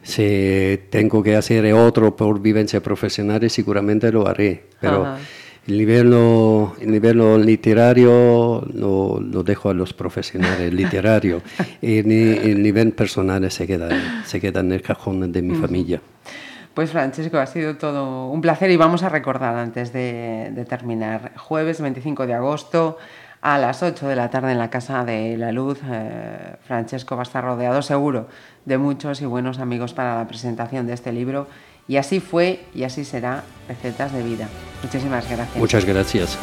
Si 0.02 0.80
tengo 0.90 1.24
que 1.24 1.36
hacer 1.36 1.72
otro 1.74 2.16
por 2.16 2.42
vivencia 2.42 2.82
profesional, 2.82 3.50
seguramente 3.50 4.12
lo 4.12 4.28
haré, 4.28 4.66
pero 4.80 5.16
el 5.68 5.78
nivel, 5.78 6.14
el 6.82 6.92
nivel 6.92 7.46
literario 7.46 8.66
lo, 8.74 9.20
lo, 9.22 9.44
dejo 9.44 9.70
a 9.70 9.74
los 9.74 9.94
profesionales 9.94 10.74
literarios. 10.74 11.42
Y 11.82 12.00
el 12.00 12.62
nivel 12.62 12.92
personal 12.92 13.50
se 13.50 13.66
queda, 13.66 14.24
se 14.26 14.42
queda 14.42 14.60
en 14.60 14.74
el 14.74 14.82
cajón 14.82 15.32
de 15.32 15.42
mi 15.42 15.56
familia. 15.56 16.02
Pues 16.74 16.90
Francesco, 16.90 17.38
ha 17.38 17.46
sido 17.46 17.78
todo 17.78 18.30
un 18.30 18.42
placer 18.42 18.72
y 18.72 18.78
vamos 18.78 19.04
a 19.04 19.10
recordar 19.10 19.56
antes 19.56 19.94
de, 19.94 20.52
de 20.54 20.66
terminar, 20.66 21.34
jueves 21.38 21.80
25 21.80 22.26
de 22.26 22.34
agosto 22.34 22.98
a 23.44 23.58
las 23.58 23.84
8 23.84 24.08
de 24.08 24.16
la 24.16 24.30
tarde 24.30 24.54
en 24.54 24.58
la 24.58 24.70
Casa 24.70 25.04
de 25.04 25.36
la 25.38 25.52
Luz. 25.52 25.78
Eh, 25.86 26.56
Francesco 26.66 27.18
va 27.18 27.24
a 27.24 27.28
estar 27.28 27.44
rodeado 27.44 27.82
seguro 27.82 28.28
de 28.64 28.78
muchos 28.78 29.22
y 29.22 29.26
buenos 29.26 29.60
amigos 29.60 29.94
para 29.94 30.16
la 30.16 30.28
presentación 30.28 30.88
de 30.88 30.94
este 30.94 31.12
libro. 31.12 31.48
Y 31.86 31.98
así 31.98 32.22
fue 32.22 32.66
y 32.74 32.84
así 32.84 33.04
será 33.04 33.44
Recetas 33.68 34.14
de 34.14 34.24
Vida. 34.24 34.48
Muchísimas 34.82 35.30
gracias. 35.30 35.58
Muchas 35.58 35.84
gracias. 35.84 36.38